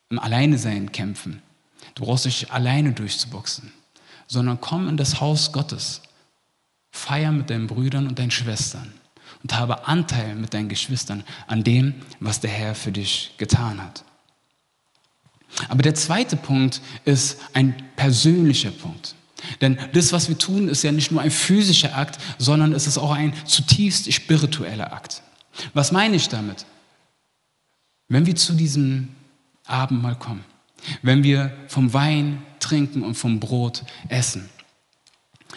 im 0.09 0.19
Alleinesein 0.19 0.91
kämpfen, 0.91 1.41
Du 1.95 2.05
brauchst 2.05 2.25
dich 2.25 2.51
alleine 2.51 2.93
durchzuboxen, 2.93 3.71
sondern 4.27 4.59
komm 4.61 4.87
in 4.87 4.97
das 4.97 5.21
Haus 5.21 5.51
Gottes. 5.51 6.01
Feier 6.91 7.31
mit 7.31 7.49
deinen 7.49 7.67
Brüdern 7.67 8.07
und 8.07 8.19
deinen 8.19 8.31
Schwestern 8.31 8.93
und 9.41 9.57
habe 9.57 9.87
Anteil 9.87 10.35
mit 10.35 10.53
deinen 10.53 10.69
Geschwistern 10.69 11.23
an 11.47 11.63
dem, 11.63 11.95
was 12.19 12.39
der 12.39 12.51
Herr 12.51 12.75
für 12.75 12.91
dich 12.91 13.33
getan 13.37 13.81
hat. 13.81 14.03
Aber 15.69 15.81
der 15.81 15.95
zweite 15.95 16.35
Punkt 16.35 16.81
ist 17.05 17.39
ein 17.53 17.75
persönlicher 17.95 18.71
Punkt. 18.71 19.15
Denn 19.61 19.77
das, 19.93 20.13
was 20.13 20.29
wir 20.29 20.37
tun, 20.37 20.69
ist 20.69 20.83
ja 20.83 20.91
nicht 20.91 21.11
nur 21.11 21.21
ein 21.21 21.31
physischer 21.31 21.95
Akt, 21.97 22.19
sondern 22.37 22.73
es 22.73 22.87
ist 22.87 22.97
auch 22.97 23.11
ein 23.11 23.33
zutiefst 23.45 24.11
spiritueller 24.11 24.93
Akt. 24.93 25.21
Was 25.73 25.91
meine 25.91 26.15
ich 26.15 26.29
damit? 26.29 26.65
Wenn 28.07 28.25
wir 28.25 28.35
zu 28.35 28.53
diesem 28.53 29.09
Abendmahl 29.65 30.15
kommen, 30.15 30.45
wenn 31.01 31.23
wir 31.23 31.51
vom 31.67 31.93
Wein 31.93 32.41
trinken 32.59 33.03
und 33.03 33.15
vom 33.15 33.39
Brot 33.39 33.83
essen. 34.09 34.49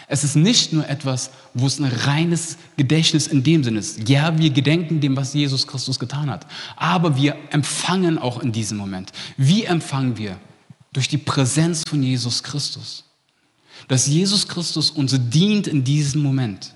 Es 0.09 0.23
ist 0.23 0.37
nicht 0.37 0.73
nur 0.73 0.89
etwas, 0.89 1.31
wo 1.55 1.67
es 1.67 1.79
ein 1.79 1.85
reines 1.85 2.59
Gedächtnis 2.77 3.27
in 3.27 3.43
dem 3.43 3.65
Sinne 3.65 3.81
ist. 3.81 4.09
Ja, 4.09 4.37
wir 4.39 4.51
gedenken 4.51 5.01
dem, 5.01 5.17
was 5.17 5.35
Jesus 5.35 5.67
Christus 5.67 5.99
getan 5.99 6.31
hat. 6.31 6.47
Aber 6.77 7.17
wir 7.17 7.37
empfangen 7.51 8.19
auch 8.19 8.41
in 8.41 8.53
diesem 8.53 8.79
Moment. 8.79 9.11
Wie 9.37 9.65
empfangen 9.65 10.17
wir? 10.17 10.39
Durch 10.93 11.09
die 11.09 11.19
Präsenz 11.19 11.83
von 11.89 12.03
Jesus 12.03 12.43
Christus. 12.43 13.05
Dass 13.89 14.07
Jesus 14.07 14.47
Christus 14.47 14.91
uns 14.91 15.17
dient 15.31 15.67
in 15.67 15.83
diesem 15.83 16.23
Moment. 16.23 16.73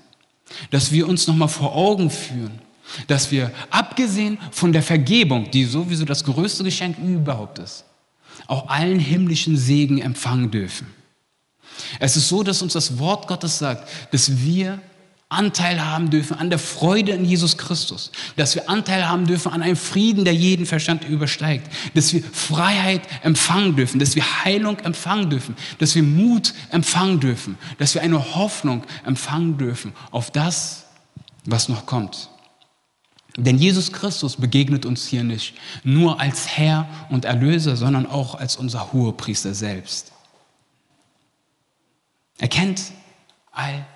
Dass 0.71 0.91
wir 0.91 1.09
uns 1.09 1.27
nochmal 1.27 1.49
vor 1.49 1.75
Augen 1.75 2.11
führen. 2.11 2.59
Dass 3.07 3.31
wir, 3.31 3.53
abgesehen 3.71 4.39
von 4.51 4.73
der 4.73 4.83
Vergebung, 4.83 5.49
die 5.51 5.65
sowieso 5.65 6.05
das 6.05 6.25
größte 6.25 6.65
Geschenk 6.65 6.99
überhaupt 6.99 7.61
ist, 7.61 7.85
auch 8.47 8.69
allen 8.69 8.99
himmlischen 8.99 9.57
Segen 9.57 10.01
empfangen 10.01 10.51
dürfen. 10.51 10.87
Es 11.99 12.17
ist 12.17 12.29
so, 12.29 12.43
dass 12.43 12.63
uns 12.63 12.73
das 12.73 12.99
Wort 12.99 13.27
Gottes 13.27 13.59
sagt, 13.59 13.89
dass 14.13 14.43
wir 14.43 14.81
Anteil 15.31 15.85
haben 15.85 16.11
dürfen 16.11 16.37
an 16.37 16.51
der 16.51 16.59
Freude 16.59 17.13
in 17.13 17.25
Jesus 17.25 17.57
Christus, 17.57 18.11
dass 18.35 18.57
wir 18.57 18.69
Anteil 18.69 19.09
haben 19.09 19.29
dürfen 19.29 19.53
an 19.53 19.63
einem 19.63 19.77
Frieden, 19.77 20.25
der 20.25 20.35
jeden 20.35 20.67
Verstand 20.67 21.09
übersteigt, 21.09 21.71
dass 21.95 22.13
wir 22.13 22.23
Freiheit 22.23 23.03
empfangen 23.23 23.77
dürfen, 23.77 24.01
dass 24.01 24.17
wir 24.17 24.45
Heilung 24.45 24.81
empfangen 24.81 25.31
dürfen, 25.31 25.57
dass 25.79 25.95
wir 25.95 26.03
Mut 26.03 26.53
empfangen 26.71 27.21
dürfen, 27.21 27.57
dass 27.79 27.95
wir 27.95 28.03
eine 28.03 28.35
Hoffnung 28.35 28.83
empfangen 29.07 29.57
dürfen 29.57 29.93
auf 30.11 30.33
das, 30.33 30.87
was 31.45 31.69
noch 31.69 31.87
kommt. 31.87 32.29
Denn 33.37 33.59
Jesus 33.59 33.93
Christus 33.93 34.37
begegnet 34.37 34.87
uns 34.87 35.07
hier 35.07 35.25
nicht 35.25 35.55
nur 35.85 36.21
als 36.21 36.49
Herr 36.49 36.89
und 37.11 37.25
Erlöser, 37.25 37.77
sondern 37.77 38.07
auch 38.07 38.35
als 38.35 38.57
unser 38.57 38.93
Hohepriester 38.93 39.55
selbst. 39.55 40.13
Er 42.39 42.49
kennt 42.49 42.93
all 43.53 43.87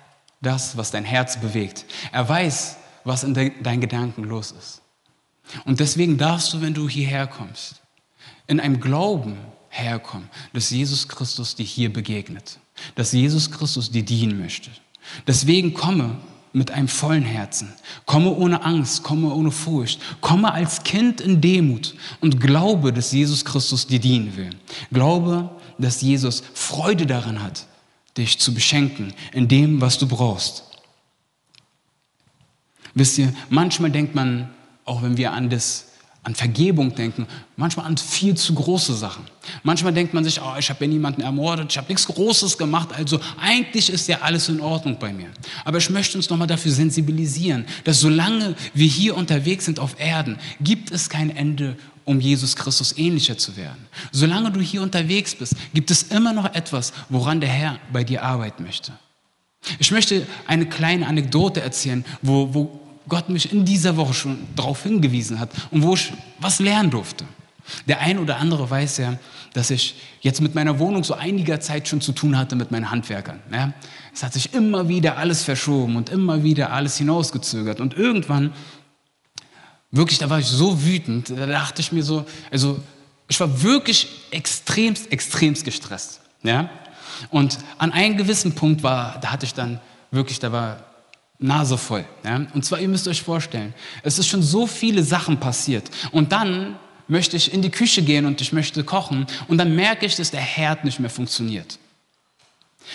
das, 0.41 0.77
was 0.77 0.91
dein 0.91 1.03
Herz 1.03 1.39
bewegt. 1.39 1.85
Er 2.11 2.27
weiß, 2.27 2.77
was 3.03 3.23
in 3.23 3.33
deinen 3.33 3.81
Gedanken 3.81 4.23
los 4.23 4.51
ist. 4.51 4.81
Und 5.65 5.79
deswegen 5.79 6.17
darfst 6.17 6.53
du, 6.53 6.61
wenn 6.61 6.73
du 6.73 6.87
hierher 6.89 7.27
kommst, 7.27 7.81
in 8.47 8.59
einem 8.59 8.79
Glauben 8.79 9.37
herkommen, 9.69 10.29
dass 10.53 10.69
Jesus 10.69 11.07
Christus 11.07 11.55
dir 11.55 11.65
hier 11.65 11.91
begegnet, 11.91 12.59
dass 12.95 13.11
Jesus 13.11 13.51
Christus 13.51 13.91
dir 13.91 14.03
dienen 14.03 14.39
möchte. 14.39 14.69
Deswegen 15.27 15.73
komme 15.73 16.17
mit 16.55 16.71
einem 16.71 16.87
vollen 16.87 17.23
Herzen. 17.23 17.73
Komme 18.05 18.31
ohne 18.31 18.63
Angst, 18.63 19.03
komme 19.03 19.33
ohne 19.33 19.51
Furcht. 19.51 19.99
Komme 20.21 20.53
als 20.53 20.83
Kind 20.83 21.19
in 21.19 21.41
Demut 21.41 21.95
und 22.21 22.39
glaube, 22.39 22.93
dass 22.93 23.11
Jesus 23.11 23.43
Christus 23.43 23.87
dir 23.87 23.99
dienen 23.99 24.37
will. 24.37 24.51
Glaube, 24.91 25.49
dass 25.77 26.01
Jesus 26.01 26.43
Freude 26.53 27.05
daran 27.05 27.43
hat, 27.43 27.67
dich 28.17 28.39
zu 28.39 28.53
beschenken 28.53 29.13
in 29.33 29.49
dem, 29.49 29.81
was 29.81 29.97
du 29.97 30.07
brauchst. 30.07 30.63
Wisst 32.93 33.17
ihr, 33.17 33.33
manchmal 33.49 33.91
denkt 33.91 34.15
man, 34.15 34.49
auch 34.85 35.01
wenn 35.01 35.17
wir 35.17 35.33
an 35.33 35.49
das 35.49 35.87
an 36.25 36.33
Vergebung 36.33 36.95
denken, 36.95 37.27
manchmal 37.55 37.85
an 37.85 37.97
viel 37.97 38.35
zu 38.35 38.55
große 38.55 38.95
Sachen. 38.95 39.23
Manchmal 39.61 39.93
denkt 39.93 40.15
man 40.15 40.23
sich, 40.23 40.41
oh, 40.41 40.55
ich 40.57 40.71
habe 40.71 40.83
ja 40.83 40.91
niemanden 40.91 41.21
ermordet, 41.21 41.71
ich 41.71 41.77
habe 41.77 41.87
nichts 41.87 42.07
Großes 42.07 42.57
gemacht, 42.57 42.89
also 42.97 43.19
eigentlich 43.39 43.91
ist 43.91 44.07
ja 44.07 44.21
alles 44.21 44.49
in 44.49 44.59
Ordnung 44.59 44.97
bei 44.99 45.13
mir. 45.13 45.27
Aber 45.65 45.77
ich 45.77 45.87
möchte 45.91 46.17
uns 46.17 46.27
nochmal 46.31 46.47
dafür 46.47 46.71
sensibilisieren, 46.71 47.65
dass 47.83 47.99
solange 47.99 48.55
wir 48.73 48.87
hier 48.87 49.15
unterwegs 49.15 49.65
sind 49.65 49.79
auf 49.79 49.99
Erden, 49.99 50.39
gibt 50.59 50.89
es 50.89 51.09
kein 51.09 51.29
Ende, 51.29 51.77
um 52.05 52.19
Jesus 52.19 52.55
Christus 52.55 52.97
ähnlicher 52.97 53.37
zu 53.37 53.55
werden. 53.55 53.87
Solange 54.11 54.49
du 54.49 54.59
hier 54.61 54.81
unterwegs 54.81 55.35
bist, 55.35 55.53
gibt 55.75 55.91
es 55.91 56.03
immer 56.03 56.33
noch 56.33 56.55
etwas, 56.55 56.91
woran 57.09 57.39
der 57.39 57.49
Herr 57.49 57.79
bei 57.93 58.03
dir 58.03 58.23
arbeiten 58.23 58.63
möchte. 58.63 58.93
Ich 59.77 59.91
möchte 59.91 60.25
eine 60.47 60.65
kleine 60.65 61.05
Anekdote 61.05 61.61
erzählen, 61.61 62.03
wo, 62.23 62.51
wo 62.53 62.84
Gott 63.07 63.29
mich 63.29 63.51
in 63.51 63.65
dieser 63.65 63.97
Woche 63.97 64.13
schon 64.13 64.37
darauf 64.55 64.83
hingewiesen 64.83 65.39
hat 65.39 65.49
und 65.71 65.83
wo 65.83 65.93
ich 65.93 66.11
was 66.39 66.59
lernen 66.59 66.89
durfte. 66.89 67.25
Der 67.87 67.99
ein 67.99 68.19
oder 68.19 68.37
andere 68.37 68.69
weiß 68.69 68.97
ja, 68.97 69.17
dass 69.53 69.71
ich 69.71 69.95
jetzt 70.21 70.41
mit 70.41 70.53
meiner 70.53 70.77
Wohnung 70.79 71.03
so 71.03 71.15
einiger 71.15 71.59
Zeit 71.59 71.87
schon 71.87 72.01
zu 72.01 72.11
tun 72.11 72.37
hatte 72.37 72.55
mit 72.55 72.71
meinen 72.71 72.91
Handwerkern. 72.91 73.39
Ja? 73.51 73.73
Es 74.13 74.23
hat 74.23 74.33
sich 74.33 74.53
immer 74.53 74.87
wieder 74.87 75.17
alles 75.17 75.43
verschoben 75.43 75.95
und 75.95 76.09
immer 76.09 76.43
wieder 76.43 76.71
alles 76.71 76.97
hinausgezögert. 76.97 77.79
Und 77.79 77.95
irgendwann, 77.95 78.53
wirklich, 79.91 80.19
da 80.19 80.29
war 80.29 80.39
ich 80.39 80.47
so 80.47 80.83
wütend, 80.83 81.31
da 81.31 81.45
dachte 81.45 81.81
ich 81.81 81.91
mir 81.91 82.03
so, 82.03 82.25
also 82.51 82.79
ich 83.27 83.39
war 83.39 83.63
wirklich 83.63 84.09
extremst, 84.29 85.11
extremst 85.11 85.65
gestresst. 85.65 86.21
Ja? 86.43 86.69
Und 87.31 87.57
an 87.77 87.91
einem 87.91 88.17
gewissen 88.17 88.53
Punkt 88.53 88.83
war, 88.83 89.19
da 89.21 89.31
hatte 89.31 89.45
ich 89.45 89.53
dann 89.53 89.79
wirklich, 90.11 90.39
da 90.39 90.51
war 90.51 90.77
Nase 91.39 91.77
voll. 91.77 92.05
Ja? 92.23 92.45
Und 92.53 92.65
zwar, 92.65 92.79
ihr 92.79 92.87
müsst 92.87 93.07
euch 93.07 93.21
vorstellen, 93.21 93.73
es 94.03 94.19
ist 94.19 94.27
schon 94.27 94.41
so 94.41 94.67
viele 94.67 95.03
Sachen 95.03 95.39
passiert. 95.39 95.89
Und 96.11 96.31
dann 96.31 96.77
möchte 97.07 97.37
ich 97.37 97.53
in 97.53 97.61
die 97.61 97.69
Küche 97.69 98.01
gehen 98.01 98.25
und 98.25 98.41
ich 98.41 98.51
möchte 98.51 98.83
kochen 98.83 99.27
und 99.47 99.57
dann 99.57 99.75
merke 99.75 100.05
ich, 100.05 100.15
dass 100.15 100.31
der 100.31 100.41
Herd 100.41 100.85
nicht 100.85 100.99
mehr 100.99 101.09
funktioniert. 101.09 101.77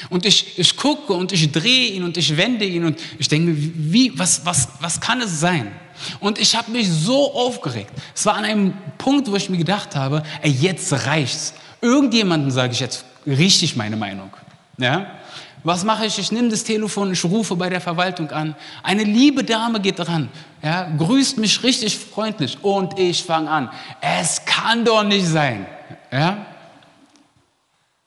Und 0.08 0.24
ich, 0.24 0.58
ich 0.58 0.76
gucke 0.76 1.12
und 1.12 1.32
ich 1.32 1.50
drehe 1.50 1.90
ihn 1.92 2.04
und 2.04 2.16
ich 2.16 2.36
wende 2.36 2.64
ihn 2.64 2.84
und 2.84 2.98
ich 3.18 3.28
denke 3.28 3.52
wie, 3.56 4.16
was, 4.18 4.46
was, 4.46 4.68
was 4.80 5.00
kann 5.00 5.20
es 5.20 5.40
sein? 5.40 5.72
Und 6.20 6.38
ich 6.38 6.56
habe 6.56 6.70
mich 6.70 6.88
so 6.88 7.34
aufgeregt. 7.34 7.90
Es 8.14 8.24
war 8.24 8.34
an 8.36 8.44
einem 8.44 8.74
Punkt, 8.98 9.30
wo 9.30 9.36
ich 9.36 9.50
mir 9.50 9.58
gedacht 9.58 9.96
habe, 9.96 10.22
ey, 10.42 10.50
jetzt 10.50 10.92
reicht's. 11.06 11.54
Irgendjemanden 11.82 12.50
sage 12.50 12.72
ich 12.72 12.80
jetzt 12.80 13.04
richtig 13.26 13.76
meine 13.76 13.96
Meinung. 13.96 14.30
Ja? 14.78 15.19
Was 15.62 15.84
mache 15.84 16.06
ich? 16.06 16.18
Ich 16.18 16.32
nehme 16.32 16.48
das 16.48 16.64
Telefon, 16.64 17.12
ich 17.12 17.24
rufe 17.24 17.54
bei 17.56 17.68
der 17.68 17.80
Verwaltung 17.80 18.30
an. 18.30 18.54
Eine 18.82 19.04
liebe 19.04 19.44
Dame 19.44 19.80
geht 19.80 19.98
dran, 19.98 20.28
ja, 20.62 20.90
grüßt 20.96 21.38
mich 21.38 21.62
richtig 21.62 21.96
freundlich 21.98 22.58
und 22.62 22.98
ich 22.98 23.22
fange 23.22 23.50
an. 23.50 23.70
Es 24.00 24.44
kann 24.44 24.84
doch 24.84 25.02
nicht 25.02 25.26
sein. 25.26 25.66
Ja? 26.10 26.46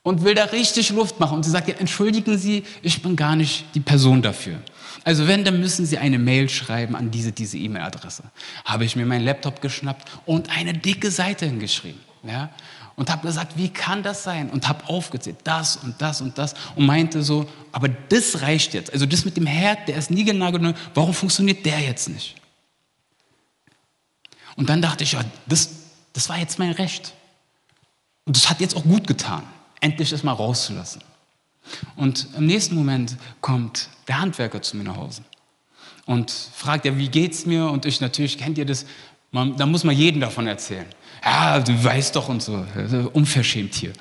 Und 0.04 0.24
will 0.24 0.36
da 0.36 0.46
richtig 0.46 0.90
Luft 0.90 1.20
machen. 1.20 1.38
Und 1.38 1.44
sie 1.44 1.52
sagt, 1.52 1.68
ja, 1.68 1.76
entschuldigen 1.76 2.38
Sie, 2.38 2.64
ich 2.82 3.02
bin 3.02 3.16
gar 3.16 3.36
nicht 3.36 3.66
die 3.74 3.80
Person 3.80 4.22
dafür. 4.22 4.60
Also 5.06 5.28
wenn, 5.28 5.44
dann 5.44 5.60
müssen 5.60 5.86
Sie 5.86 5.98
eine 5.98 6.20
Mail 6.20 6.50
schreiben 6.50 6.96
an 6.96 7.12
diese, 7.12 7.32
diese 7.32 7.58
E-Mail-Adresse. 7.58 8.24
Habe 8.66 8.86
ich 8.86 8.96
mir 8.96 9.06
meinen 9.06 9.26
Laptop 9.26 9.62
geschnappt 9.62 10.10
und 10.26 10.50
eine 10.56 10.74
dicke 10.74 11.10
Seite 11.10 11.46
hingeschrieben. 11.46 12.00
Ja? 12.24 12.50
Und 12.96 13.10
habe 13.10 13.28
gesagt, 13.28 13.58
wie 13.58 13.70
kann 13.70 14.04
das 14.04 14.24
sein? 14.24 14.50
Und 14.50 14.68
habe 14.68 14.88
aufgezählt, 14.88 15.38
das 15.44 15.78
und 15.78 16.02
das 16.02 16.22
und 16.22 16.38
das 16.38 16.54
und 16.76 16.86
meinte 16.86 17.24
so, 17.24 17.50
aber 17.72 17.90
das 17.90 18.42
reicht 18.42 18.74
jetzt. 18.74 18.94
Also 18.94 19.06
das 19.06 19.26
mit 19.26 19.36
dem 19.38 19.48
Herd, 19.48 19.88
der 19.88 19.98
ist 19.98 20.12
nie 20.12 20.24
genau, 20.24 20.52
warum 20.94 21.14
funktioniert 21.14 21.66
der 21.66 21.80
jetzt 21.80 22.10
nicht? 22.10 22.36
Und 24.56 24.70
dann 24.70 24.82
dachte 24.82 25.04
ich, 25.04 25.14
ja, 25.14 25.24
das, 25.48 25.70
das 26.14 26.30
war 26.30 26.38
jetzt 26.38 26.60
mein 26.60 26.72
Recht. 26.72 27.14
Und 28.26 28.38
das 28.38 28.50
hat 28.50 28.62
jetzt 28.62 28.76
auch 28.76 28.84
gut 28.84 29.08
getan, 29.08 29.44
endlich 29.82 30.12
das 30.12 30.24
mal 30.24 30.34
rauszulassen. 30.34 31.02
Und 31.96 32.28
im 32.38 32.46
nächsten 32.46 32.76
Moment 32.76 33.18
kommt 33.42 33.90
der 34.08 34.20
Handwerker 34.20 34.62
zu 34.62 34.78
mir 34.78 34.84
nach 34.84 34.98
Hause 34.98 35.24
und 36.06 36.30
fragt 36.30 36.86
ja, 36.86 36.98
wie 36.98 37.08
geht's 37.08 37.46
mir? 37.46 37.70
Und 37.70 37.86
ich 37.86 38.02
natürlich, 38.02 38.38
kennt 38.38 38.58
ihr 38.58 38.66
das? 38.66 38.86
Man, 39.32 39.58
da 39.58 39.66
muss 39.66 39.84
man 39.84 39.96
jedem 39.96 40.22
davon 40.22 40.46
erzählen 40.46 40.86
ja, 41.24 41.60
du 41.60 41.84
weißt 41.84 42.16
doch 42.16 42.30
und 42.30 42.42
so, 42.42 42.66
unverschämt 43.14 43.76
hier. 43.76 43.94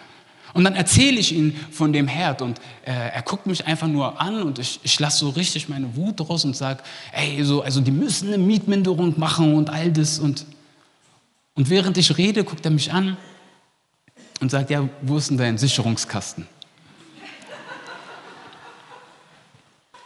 Und 0.55 0.65
dann 0.65 0.75
erzähle 0.75 1.19
ich 1.19 1.33
ihm 1.35 1.55
von 1.71 1.93
dem 1.93 2.07
Herd 2.07 2.43
und 2.43 2.59
äh, 2.85 2.93
er 2.93 3.23
guckt 3.23 3.47
mich 3.47 3.67
einfach 3.67 3.87
nur 3.87 4.21
an 4.21 4.43
und 4.43 4.59
ich, 4.59 4.81
ich 4.83 5.01
lasse 5.01 5.21
so 5.21 5.31
richtig 5.31 5.69
meine 5.69 5.97
Wut 5.97 6.21
raus 6.29 6.45
und 6.45 6.55
sage, 6.55 6.83
ey, 7.13 7.43
so, 7.43 7.63
also 7.63 7.81
die 7.81 7.91
müssen 7.91 8.29
eine 8.29 8.39
Mietminderung 8.39 9.19
machen 9.19 9.55
und 9.55 9.71
all 9.71 9.91
das. 9.91 10.19
Und, 10.19 10.45
und 11.55 11.71
während 11.71 11.97
ich 11.97 12.19
rede, 12.19 12.45
guckt 12.45 12.65
er 12.67 12.71
mich 12.71 12.93
an 12.93 13.17
und 14.41 14.51
sagt, 14.51 14.69
ja, 14.69 14.87
wo 15.01 15.17
ist 15.17 15.31
denn 15.31 15.39
dein 15.39 15.57
Sicherungskasten? 15.57 16.47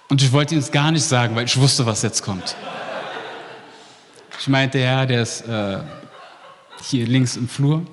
Und 0.09 0.23
ich 0.23 0.31
wollte 0.31 0.55
ihm 0.55 0.61
es 0.61 0.71
gar 0.71 0.93
nicht 0.93 1.03
sagen, 1.03 1.35
weil 1.35 1.47
ich 1.47 1.57
wusste, 1.57 1.85
was 1.85 2.03
jetzt 2.03 2.23
kommt. 2.23 2.55
Ich 4.39 4.47
meinte, 4.47 4.79
ja, 4.79 5.07
der 5.07 5.23
ist... 5.23 5.41
Äh, 5.41 5.81
hier 6.83 7.07
links 7.07 7.37
im 7.37 7.49
Flur. 7.49 7.87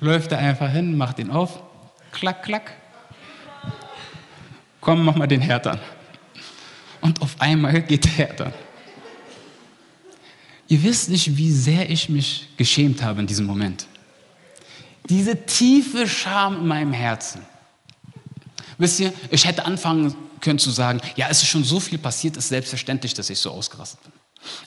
Läuft 0.00 0.32
er 0.32 0.38
einfach 0.38 0.70
hin, 0.70 0.96
macht 0.96 1.18
ihn 1.18 1.30
auf, 1.30 1.62
klack, 2.10 2.42
klack. 2.42 2.72
Komm, 4.80 5.04
mach 5.04 5.14
mal 5.14 5.28
den 5.28 5.40
Herd 5.40 5.66
an. 5.66 5.80
Und 7.00 7.22
auf 7.22 7.40
einmal 7.40 7.82
geht 7.82 8.04
der 8.04 8.12
Herd 8.12 8.40
an. 8.40 8.54
Ihr 10.68 10.82
wisst 10.82 11.10
nicht, 11.10 11.36
wie 11.36 11.52
sehr 11.52 11.90
ich 11.90 12.08
mich 12.08 12.48
geschämt 12.56 13.02
habe 13.02 13.20
in 13.20 13.26
diesem 13.26 13.46
Moment. 13.46 13.86
Diese 15.08 15.44
tiefe 15.44 16.08
Scham 16.08 16.56
in 16.56 16.66
meinem 16.66 16.92
Herzen. 16.92 17.42
Wisst 18.78 19.00
ihr, 19.00 19.12
ich 19.30 19.44
hätte 19.44 19.64
anfangen 19.66 20.14
können 20.40 20.58
zu 20.58 20.70
sagen, 20.70 21.00
ja, 21.14 21.28
es 21.28 21.42
ist 21.42 21.48
schon 21.48 21.64
so 21.64 21.78
viel 21.78 21.98
passiert, 21.98 22.36
es 22.36 22.44
ist 22.44 22.48
selbstverständlich, 22.48 23.14
dass 23.14 23.30
ich 23.30 23.38
so 23.38 23.50
ausgerastet 23.50 24.02
bin. 24.02 24.12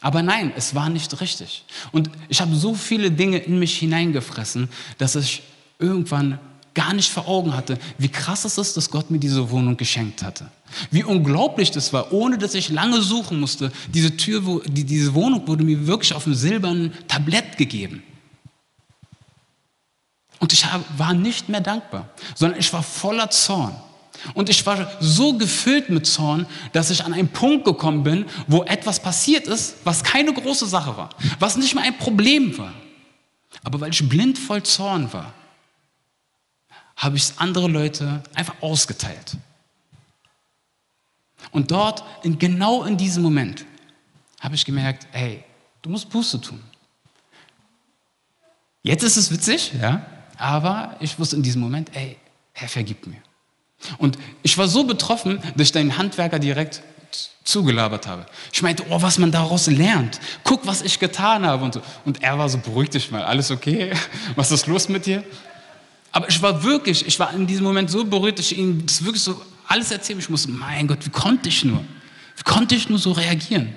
Aber 0.01 0.21
nein, 0.21 0.53
es 0.55 0.75
war 0.75 0.89
nicht 0.89 1.19
richtig. 1.21 1.65
Und 1.91 2.09
ich 2.29 2.41
habe 2.41 2.55
so 2.55 2.73
viele 2.73 3.11
Dinge 3.11 3.37
in 3.37 3.59
mich 3.59 3.77
hineingefressen, 3.77 4.69
dass 4.97 5.15
ich 5.15 5.43
irgendwann 5.79 6.39
gar 6.75 6.93
nicht 6.93 7.09
vor 7.09 7.27
Augen 7.27 7.55
hatte, 7.55 7.79
wie 7.97 8.09
krass 8.09 8.45
es 8.45 8.57
ist, 8.57 8.77
dass 8.77 8.91
Gott 8.91 9.09
mir 9.09 9.17
diese 9.17 9.49
Wohnung 9.49 9.77
geschenkt 9.77 10.21
hatte. 10.21 10.51
Wie 10.91 11.03
unglaublich 11.03 11.71
das 11.71 11.93
war, 11.93 12.11
ohne 12.11 12.37
dass 12.37 12.53
ich 12.53 12.69
lange 12.69 13.01
suchen 13.01 13.39
musste. 13.39 13.71
Diese 13.93 14.15
Tür, 14.17 14.61
diese 14.67 15.13
Wohnung 15.13 15.47
wurde 15.47 15.63
mir 15.63 15.87
wirklich 15.87 16.13
auf 16.13 16.25
einem 16.25 16.35
silbernen 16.35 16.93
Tablett 17.07 17.57
gegeben. 17.57 18.03
Und 20.39 20.51
ich 20.51 20.65
war 20.97 21.13
nicht 21.13 21.47
mehr 21.47 21.61
dankbar, 21.61 22.09
sondern 22.35 22.59
ich 22.59 22.71
war 22.73 22.83
voller 22.83 23.29
Zorn. 23.29 23.75
Und 24.33 24.49
ich 24.49 24.65
war 24.65 24.89
so 24.99 25.37
gefüllt 25.37 25.89
mit 25.89 26.05
Zorn, 26.07 26.47
dass 26.73 26.89
ich 26.89 27.03
an 27.03 27.13
einen 27.13 27.27
Punkt 27.27 27.65
gekommen 27.65 28.03
bin, 28.03 28.25
wo 28.47 28.63
etwas 28.63 29.01
passiert 29.01 29.47
ist, 29.47 29.75
was 29.83 30.03
keine 30.03 30.33
große 30.33 30.65
Sache 30.65 30.97
war, 30.97 31.09
was 31.39 31.57
nicht 31.57 31.75
mal 31.75 31.83
ein 31.83 31.97
Problem 31.97 32.57
war. 32.57 32.73
Aber 33.63 33.81
weil 33.81 33.91
ich 33.91 34.07
blind 34.07 34.37
voll 34.37 34.63
Zorn 34.63 35.11
war, 35.13 35.33
habe 36.95 37.17
ich 37.17 37.23
es 37.23 37.37
andere 37.37 37.67
Leute 37.67 38.23
einfach 38.33 38.55
ausgeteilt. 38.61 39.37
Und 41.51 41.71
dort, 41.71 42.03
in, 42.23 42.39
genau 42.39 42.83
in 42.83 42.97
diesem 42.97 43.23
Moment, 43.23 43.65
habe 44.39 44.55
ich 44.55 44.65
gemerkt, 44.65 45.07
hey, 45.11 45.43
du 45.81 45.89
musst 45.89 46.09
Buße 46.09 46.39
tun. 46.41 46.61
Jetzt 48.83 49.03
ist 49.03 49.17
es 49.17 49.31
witzig, 49.31 49.73
ja, 49.81 50.05
aber 50.37 50.95
ich 50.99 51.17
wusste 51.17 51.35
in 51.35 51.43
diesem 51.43 51.61
Moment, 51.61 51.95
ey, 51.95 52.17
Herr, 52.53 52.69
vergib 52.69 53.07
mir. 53.07 53.21
Und 53.97 54.17
ich 54.43 54.57
war 54.57 54.67
so 54.67 54.83
betroffen, 54.83 55.39
dass 55.55 55.67
ich 55.67 55.71
den 55.71 55.97
Handwerker 55.97 56.39
direkt 56.39 56.81
zugelabert 57.43 58.07
habe. 58.07 58.25
Ich 58.51 58.61
meinte, 58.61 58.83
oh, 58.89 59.01
was 59.01 59.19
man 59.19 59.31
daraus 59.31 59.67
lernt. 59.67 60.19
Guck, 60.43 60.65
was 60.65 60.81
ich 60.81 60.99
getan 60.99 61.45
habe. 61.45 61.63
Und, 61.63 61.75
so. 61.75 61.81
und 62.03 62.23
er 62.23 62.37
war 62.37 62.49
so, 62.49 62.57
beruhig 62.57 62.89
dich 62.89 63.11
mal, 63.11 63.23
alles 63.23 63.51
okay? 63.51 63.93
Was 64.35 64.51
ist 64.51 64.65
los 64.65 64.89
mit 64.89 65.05
dir? 65.05 65.23
Aber 66.11 66.27
ich 66.27 66.41
war 66.41 66.63
wirklich, 66.63 67.05
ich 67.05 67.19
war 67.19 67.33
in 67.33 67.45
diesem 67.45 67.63
Moment 67.63 67.91
so 67.91 68.03
berührt, 68.03 68.39
dass 68.39 68.51
ich 68.51 68.57
ihm 68.57 68.85
das 68.85 69.03
wirklich 69.05 69.21
so 69.21 69.39
alles 69.67 69.91
erzählen 69.91 70.19
Ich 70.19 70.29
musste, 70.29 70.49
mein 70.49 70.87
Gott, 70.87 71.05
wie 71.05 71.09
konnte 71.09 71.49
ich 71.49 71.63
nur? 71.63 71.83
Wie 72.35 72.43
konnte 72.43 72.75
ich 72.75 72.89
nur 72.89 72.99
so 72.99 73.11
reagieren? 73.11 73.75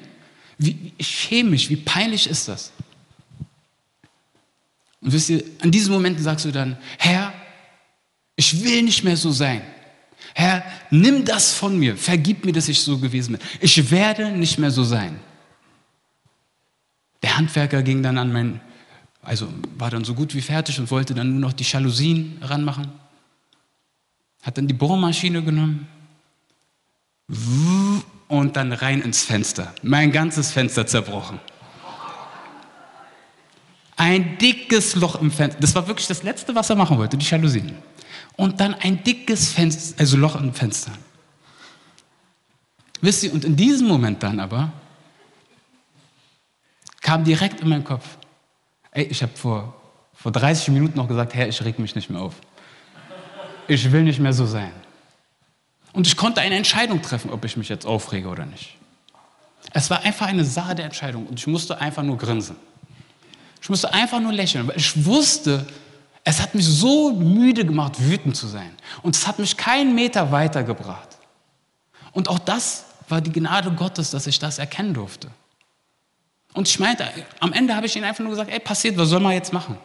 Wie, 0.56 0.92
ich 0.96 1.06
schäme 1.06 1.50
mich, 1.50 1.68
wie 1.68 1.76
peinlich 1.76 2.28
ist 2.28 2.48
das? 2.48 2.72
Und 5.00 5.12
wisst 5.12 5.30
ihr, 5.30 5.44
an 5.60 5.70
diesen 5.70 5.92
Momenten 5.92 6.22
sagst 6.22 6.44
du 6.44 6.50
dann, 6.50 6.76
Herr, 6.98 7.32
ich 8.34 8.64
will 8.64 8.82
nicht 8.82 9.04
mehr 9.04 9.16
so 9.16 9.30
sein. 9.30 9.62
Herr, 10.34 10.62
nimm 10.90 11.24
das 11.24 11.52
von 11.52 11.78
mir, 11.78 11.96
vergib 11.96 12.44
mir, 12.44 12.52
dass 12.52 12.68
ich 12.68 12.80
so 12.80 12.98
gewesen 12.98 13.36
bin. 13.36 13.46
Ich 13.60 13.90
werde 13.90 14.30
nicht 14.30 14.58
mehr 14.58 14.70
so 14.70 14.84
sein. 14.84 15.18
Der 17.22 17.36
Handwerker 17.36 17.82
ging 17.82 18.02
dann 18.02 18.18
an 18.18 18.32
mein, 18.32 18.60
also 19.22 19.48
war 19.76 19.90
dann 19.90 20.04
so 20.04 20.14
gut 20.14 20.34
wie 20.34 20.40
fertig 20.40 20.78
und 20.78 20.90
wollte 20.90 21.14
dann 21.14 21.32
nur 21.32 21.40
noch 21.40 21.52
die 21.52 21.64
Jalousien 21.64 22.38
ranmachen. 22.42 22.88
Hat 24.42 24.56
dann 24.56 24.68
die 24.68 24.74
Bohrmaschine 24.74 25.42
genommen 25.42 25.88
und 28.28 28.56
dann 28.56 28.72
rein 28.72 29.02
ins 29.02 29.24
Fenster. 29.24 29.74
Mein 29.82 30.12
ganzes 30.12 30.52
Fenster 30.52 30.86
zerbrochen. 30.86 31.40
Ein 33.98 34.38
dickes 34.38 34.94
Loch 34.94 35.20
im 35.20 35.32
Fenster. 35.32 35.60
Das 35.60 35.74
war 35.74 35.86
wirklich 35.88 36.06
das 36.06 36.22
Letzte, 36.22 36.54
was 36.54 36.70
er 36.70 36.76
machen 36.76 36.96
wollte, 36.98 37.16
die 37.16 37.26
Jalousien. 37.26 37.76
Und 38.36 38.60
dann 38.60 38.74
ein 38.74 39.02
dickes 39.02 39.52
Fenster, 39.52 39.96
also 39.98 40.16
Loch 40.16 40.36
im 40.40 40.54
Fenster. 40.54 40.92
Wisst 43.00 43.24
ihr, 43.24 43.32
und 43.32 43.44
in 43.44 43.56
diesem 43.56 43.88
Moment 43.88 44.22
dann 44.22 44.38
aber 44.38 44.72
kam 47.00 47.24
direkt 47.24 47.60
in 47.60 47.68
meinen 47.68 47.82
Kopf, 47.82 48.04
ey, 48.92 49.04
ich 49.04 49.20
habe 49.20 49.36
vor, 49.36 49.74
vor 50.14 50.30
30 50.30 50.68
Minuten 50.68 50.96
noch 50.96 51.08
gesagt, 51.08 51.34
Herr, 51.34 51.48
ich 51.48 51.60
reg 51.64 51.80
mich 51.80 51.96
nicht 51.96 52.08
mehr 52.08 52.20
auf. 52.20 52.34
Ich 53.66 53.90
will 53.90 54.04
nicht 54.04 54.20
mehr 54.20 54.32
so 54.32 54.46
sein. 54.46 54.72
Und 55.92 56.06
ich 56.06 56.16
konnte 56.16 56.40
eine 56.40 56.54
Entscheidung 56.54 57.02
treffen, 57.02 57.30
ob 57.30 57.44
ich 57.44 57.56
mich 57.56 57.68
jetzt 57.68 57.84
aufrege 57.84 58.28
oder 58.28 58.46
nicht. 58.46 58.76
Es 59.72 59.90
war 59.90 60.02
einfach 60.02 60.28
eine 60.28 60.44
Sache 60.44 60.76
der 60.76 60.84
Entscheidung 60.84 61.26
und 61.26 61.40
ich 61.40 61.48
musste 61.48 61.80
einfach 61.80 62.04
nur 62.04 62.16
grinsen. 62.16 62.54
Ich 63.60 63.68
musste 63.68 63.92
einfach 63.92 64.20
nur 64.20 64.32
lächeln, 64.32 64.66
weil 64.68 64.76
ich 64.76 65.04
wusste, 65.04 65.66
es 66.24 66.40
hat 66.40 66.54
mich 66.54 66.66
so 66.66 67.12
müde 67.12 67.64
gemacht, 67.64 67.94
wütend 67.98 68.36
zu 68.36 68.46
sein. 68.46 68.74
Und 69.02 69.16
es 69.16 69.26
hat 69.26 69.38
mich 69.38 69.56
keinen 69.56 69.94
Meter 69.94 70.30
weitergebracht. 70.30 71.08
Und 72.12 72.28
auch 72.28 72.38
das 72.38 72.84
war 73.08 73.20
die 73.20 73.32
Gnade 73.32 73.70
Gottes, 73.72 74.10
dass 74.10 74.26
ich 74.26 74.38
das 74.38 74.58
erkennen 74.58 74.94
durfte. 74.94 75.28
Und 76.54 76.68
ich 76.68 76.78
meinte, 76.78 77.08
am 77.40 77.52
Ende 77.52 77.74
habe 77.74 77.86
ich 77.86 77.96
ihnen 77.96 78.04
einfach 78.04 78.20
nur 78.20 78.30
gesagt, 78.30 78.50
ey, 78.50 78.60
passiert, 78.60 78.96
was 78.96 79.08
soll 79.08 79.20
man 79.20 79.32
jetzt 79.32 79.52
machen? 79.52 79.78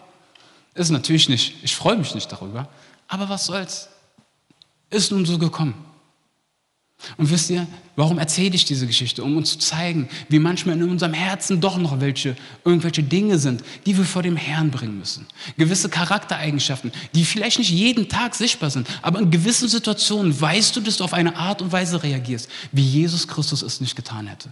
Ist 0.73 0.89
natürlich 0.89 1.29
nicht, 1.29 1.63
ich 1.63 1.75
freue 1.75 1.95
mich 1.95 2.15
nicht 2.15 2.31
darüber, 2.31 2.67
aber 3.07 3.29
was 3.29 3.45
soll's? 3.45 3.89
Ist 4.89 5.11
nun 5.11 5.25
so 5.25 5.37
gekommen. 5.37 5.75
Und 7.17 7.29
wisst 7.29 7.49
ihr, 7.49 7.67
warum 7.95 8.17
erzähle 8.17 8.55
ich 8.55 8.65
diese 8.65 8.87
Geschichte? 8.87 9.23
Um 9.23 9.37
uns 9.37 9.51
zu 9.51 9.59
zeigen, 9.59 10.07
wie 10.29 10.39
manchmal 10.39 10.75
in 10.75 10.89
unserem 10.89 11.13
Herzen 11.13 11.59
doch 11.59 11.77
noch 11.77 11.99
welche, 11.99 12.35
irgendwelche 12.63 13.03
Dinge 13.03 13.37
sind, 13.37 13.63
die 13.85 13.97
wir 13.97 14.05
vor 14.05 14.23
dem 14.23 14.37
Herrn 14.37 14.71
bringen 14.71 14.97
müssen. 14.97 15.27
Gewisse 15.57 15.89
Charaktereigenschaften, 15.89 16.91
die 17.13 17.25
vielleicht 17.25 17.59
nicht 17.59 17.71
jeden 17.71 18.07
Tag 18.09 18.35
sichtbar 18.35 18.69
sind, 18.69 18.87
aber 19.01 19.19
in 19.19 19.31
gewissen 19.31 19.67
Situationen 19.67 20.39
weißt 20.39 20.75
du, 20.75 20.81
dass 20.81 20.97
du 20.97 21.03
auf 21.03 21.13
eine 21.13 21.35
Art 21.35 21.61
und 21.61 21.71
Weise 21.71 22.01
reagierst, 22.01 22.49
wie 22.71 22.83
Jesus 22.83 23.27
Christus 23.27 23.61
es 23.61 23.81
nicht 23.81 23.95
getan 23.95 24.27
hätte. 24.27 24.49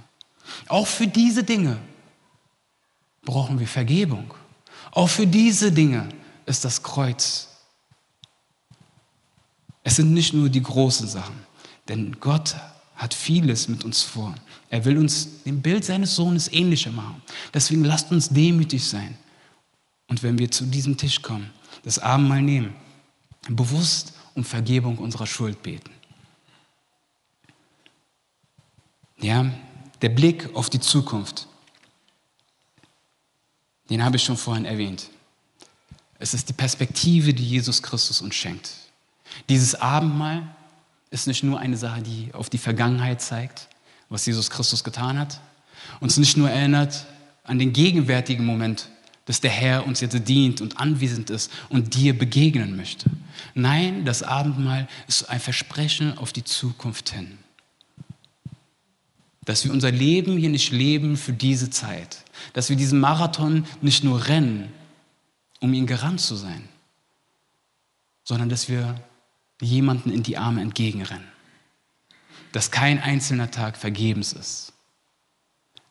Auch 0.68 0.88
für 0.88 1.08
diese 1.08 1.44
Dinge 1.44 1.78
brauchen 3.24 3.60
wir 3.60 3.68
Vergebung. 3.68 4.34
Auch 4.92 5.08
für 5.08 5.26
diese 5.26 5.72
Dinge 5.72 6.10
ist 6.46 6.66
das 6.66 6.84
Kreuz. 6.84 7.48
Es 9.84 9.96
sind 9.96 10.14
nicht 10.14 10.34
nur 10.34 10.50
die 10.50 10.62
großen 10.62 11.08
Sachen. 11.08 11.51
Denn 11.91 12.15
Gott 12.21 12.56
hat 12.95 13.13
vieles 13.13 13.67
mit 13.67 13.84
uns 13.84 14.01
vor. 14.01 14.34
Er 14.69 14.86
will 14.86 14.97
uns 14.97 15.43
dem 15.43 15.62
Bild 15.62 15.84
seines 15.84 16.15
Sohnes 16.15 16.49
ähnlicher 16.49 16.89
machen. 16.89 17.21
Deswegen 17.54 17.84
lasst 17.84 18.12
uns 18.12 18.30
demütig 18.30 18.88
sein. 18.88 19.17
Und 20.08 20.23
wenn 20.23 20.39
wir 20.39 20.49
zu 20.49 20.63
diesem 20.63 20.95
Tisch 20.95 21.21
kommen, 21.21 21.49
das 21.84 21.99
Abendmahl 21.99 22.41
nehmen, 22.41 22.73
bewusst 23.49 24.13
um 24.36 24.45
Vergebung 24.45 24.99
unserer 24.99 25.27
Schuld 25.27 25.62
beten. 25.62 25.91
Ja, 29.19 29.51
der 30.01 30.10
Blick 30.10 30.56
auf 30.56 30.69
die 30.69 30.80
Zukunft, 30.80 31.45
den 33.89 34.01
habe 34.01 34.15
ich 34.15 34.23
schon 34.23 34.38
vorhin 34.38 34.63
erwähnt. 34.63 35.10
Es 36.19 36.34
ist 36.34 36.47
die 36.47 36.54
Perspektive, 36.54 37.34
die 37.34 37.45
Jesus 37.45 37.84
Christus 37.84 38.21
uns 38.21 38.36
schenkt. 38.36 38.69
Dieses 39.49 39.75
Abendmahl 39.75 40.56
ist 41.12 41.28
nicht 41.28 41.43
nur 41.43 41.60
eine 41.60 41.78
Sache, 41.78 42.02
die 42.02 42.34
auf 42.34 42.50
die 42.50 42.58
Vergangenheit 42.58 43.21
zeigt, 43.21 43.67
was 44.10 44.26
Jesus 44.26 44.50
Christus 44.50 44.84
getan 44.84 45.19
hat, 45.19 45.39
uns 46.00 46.17
nicht 46.17 46.38
nur 46.38 46.50
erinnert 46.50 47.06
an 47.43 47.60
den 47.60 47.74
gegenwärtigen 47.74 48.45
Moment, 48.45 48.89
dass 49.26 49.41
der 49.41 49.52
Herr 49.52 49.86
uns 49.86 50.00
jetzt 50.00 50.28
dient 50.28 50.62
und 50.62 50.80
anwesend 50.80 51.30
ist 51.30 51.52
und 51.69 51.93
dir 51.93 52.17
begegnen 52.17 52.76
möchte. 52.76 53.10
Nein, 53.54 54.06
das 54.06 54.24
Abendmahl 54.24 54.88
ist 55.08 55.30
ein 55.30 55.39
Versprechen 55.39 56.17
auf 56.17 56.34
die 56.34 56.43
Zukunft 56.43 57.12
hin. 57.12 57.38
Dass 59.45 59.63
wir 59.63 59.71
unser 59.71 59.91
Leben 59.91 60.38
hier 60.38 60.50
nicht 60.50 60.71
leben 60.71 61.17
für 61.17 61.34
diese 61.34 61.69
Zeit. 61.69 62.24
Dass 62.54 62.69
wir 62.69 62.76
diesen 62.76 63.00
Marathon 63.00 63.65
nicht 63.82 64.04
nur 64.04 64.28
rennen, 64.28 64.71
um 65.60 65.74
ihn 65.74 65.88
gerannt 65.88 66.21
zu 66.21 66.36
sein, 66.36 66.67
sondern 68.24 68.50
dass 68.50 68.69
wir 68.69 68.95
jemanden 69.62 70.12
in 70.12 70.24
die 70.24 70.38
Arme 70.38 70.62
entgegenrennen. 70.62 71.28
Dass 72.52 72.71
kein 72.71 73.00
einzelner 73.00 73.52
Tag 73.52 73.78
vergebens 73.78 74.34
ist. 74.34 74.74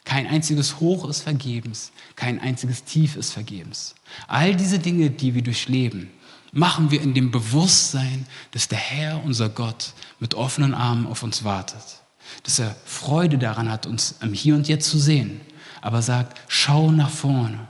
Kein 0.05 0.27
einziges 0.27 0.81
Hoch 0.81 1.09
ist 1.09 1.23
vergebens, 1.23 1.93
kein 2.17 2.41
einziges 2.41 2.85
Tief 2.85 3.17
ist 3.17 3.33
vergebens. 3.33 3.95
All 4.27 4.57
diese 4.57 4.79
Dinge, 4.79 5.11
die 5.11 5.35
wir 5.35 5.43
durchleben, 5.43 6.11
machen 6.53 6.91
wir 6.91 7.01
in 7.01 7.15
dem 7.15 7.31
Bewusstsein, 7.31 8.27
dass 8.51 8.69
der 8.69 8.79
Herr, 8.79 9.23
unser 9.25 9.49
Gott, 9.49 9.93
mit 10.19 10.35
offenen 10.35 10.75
Armen 10.75 11.07
auf 11.07 11.23
uns 11.23 11.45
wartet. 11.45 12.03
Dass 12.43 12.59
er 12.59 12.75
Freude 12.85 13.39
daran 13.39 13.71
hat, 13.71 13.87
uns 13.87 14.17
im 14.21 14.33
Hier 14.33 14.55
und 14.55 14.69
Jetzt 14.69 14.91
zu 14.91 14.99
sehen. 14.99 15.41
Aber 15.81 16.03
sagt, 16.03 16.41
schau 16.49 16.91
nach 16.91 17.11
vorne. 17.11 17.69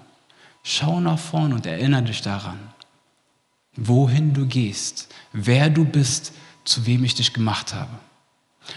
Schau 0.63 1.01
nach 1.01 1.19
vorne 1.19 1.55
und 1.55 1.67
erinnere 1.67 2.03
dich 2.05 2.23
daran, 2.23 2.59
wohin 3.77 4.35
du 4.35 4.47
gehst, 4.47 5.09
wer 5.33 5.71
du 5.71 5.85
bist, 5.85 6.33
zu 6.65 6.87
wem 6.87 7.05
ich 7.05 7.15
dich 7.15 7.33
gemacht 7.33 7.75
habe. 7.75 7.91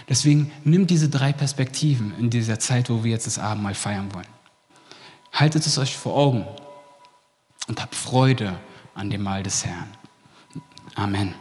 Deswegen 0.08 0.50
nimm 0.64 0.86
diese 0.86 1.08
drei 1.08 1.32
Perspektiven 1.32 2.16
in 2.18 2.30
dieser 2.30 2.58
Zeit, 2.58 2.90
wo 2.90 3.04
wir 3.04 3.10
jetzt 3.10 3.26
das 3.26 3.38
Abendmahl 3.38 3.74
feiern 3.74 4.12
wollen. 4.14 4.26
Haltet 5.32 5.66
es 5.66 5.78
euch 5.78 5.96
vor 5.96 6.16
Augen 6.16 6.46
und 7.68 7.80
habt 7.80 7.94
Freude 7.94 8.58
an 8.94 9.10
dem 9.10 9.22
Mahl 9.22 9.42
des 9.42 9.64
Herrn. 9.64 9.88
Amen. 10.94 11.34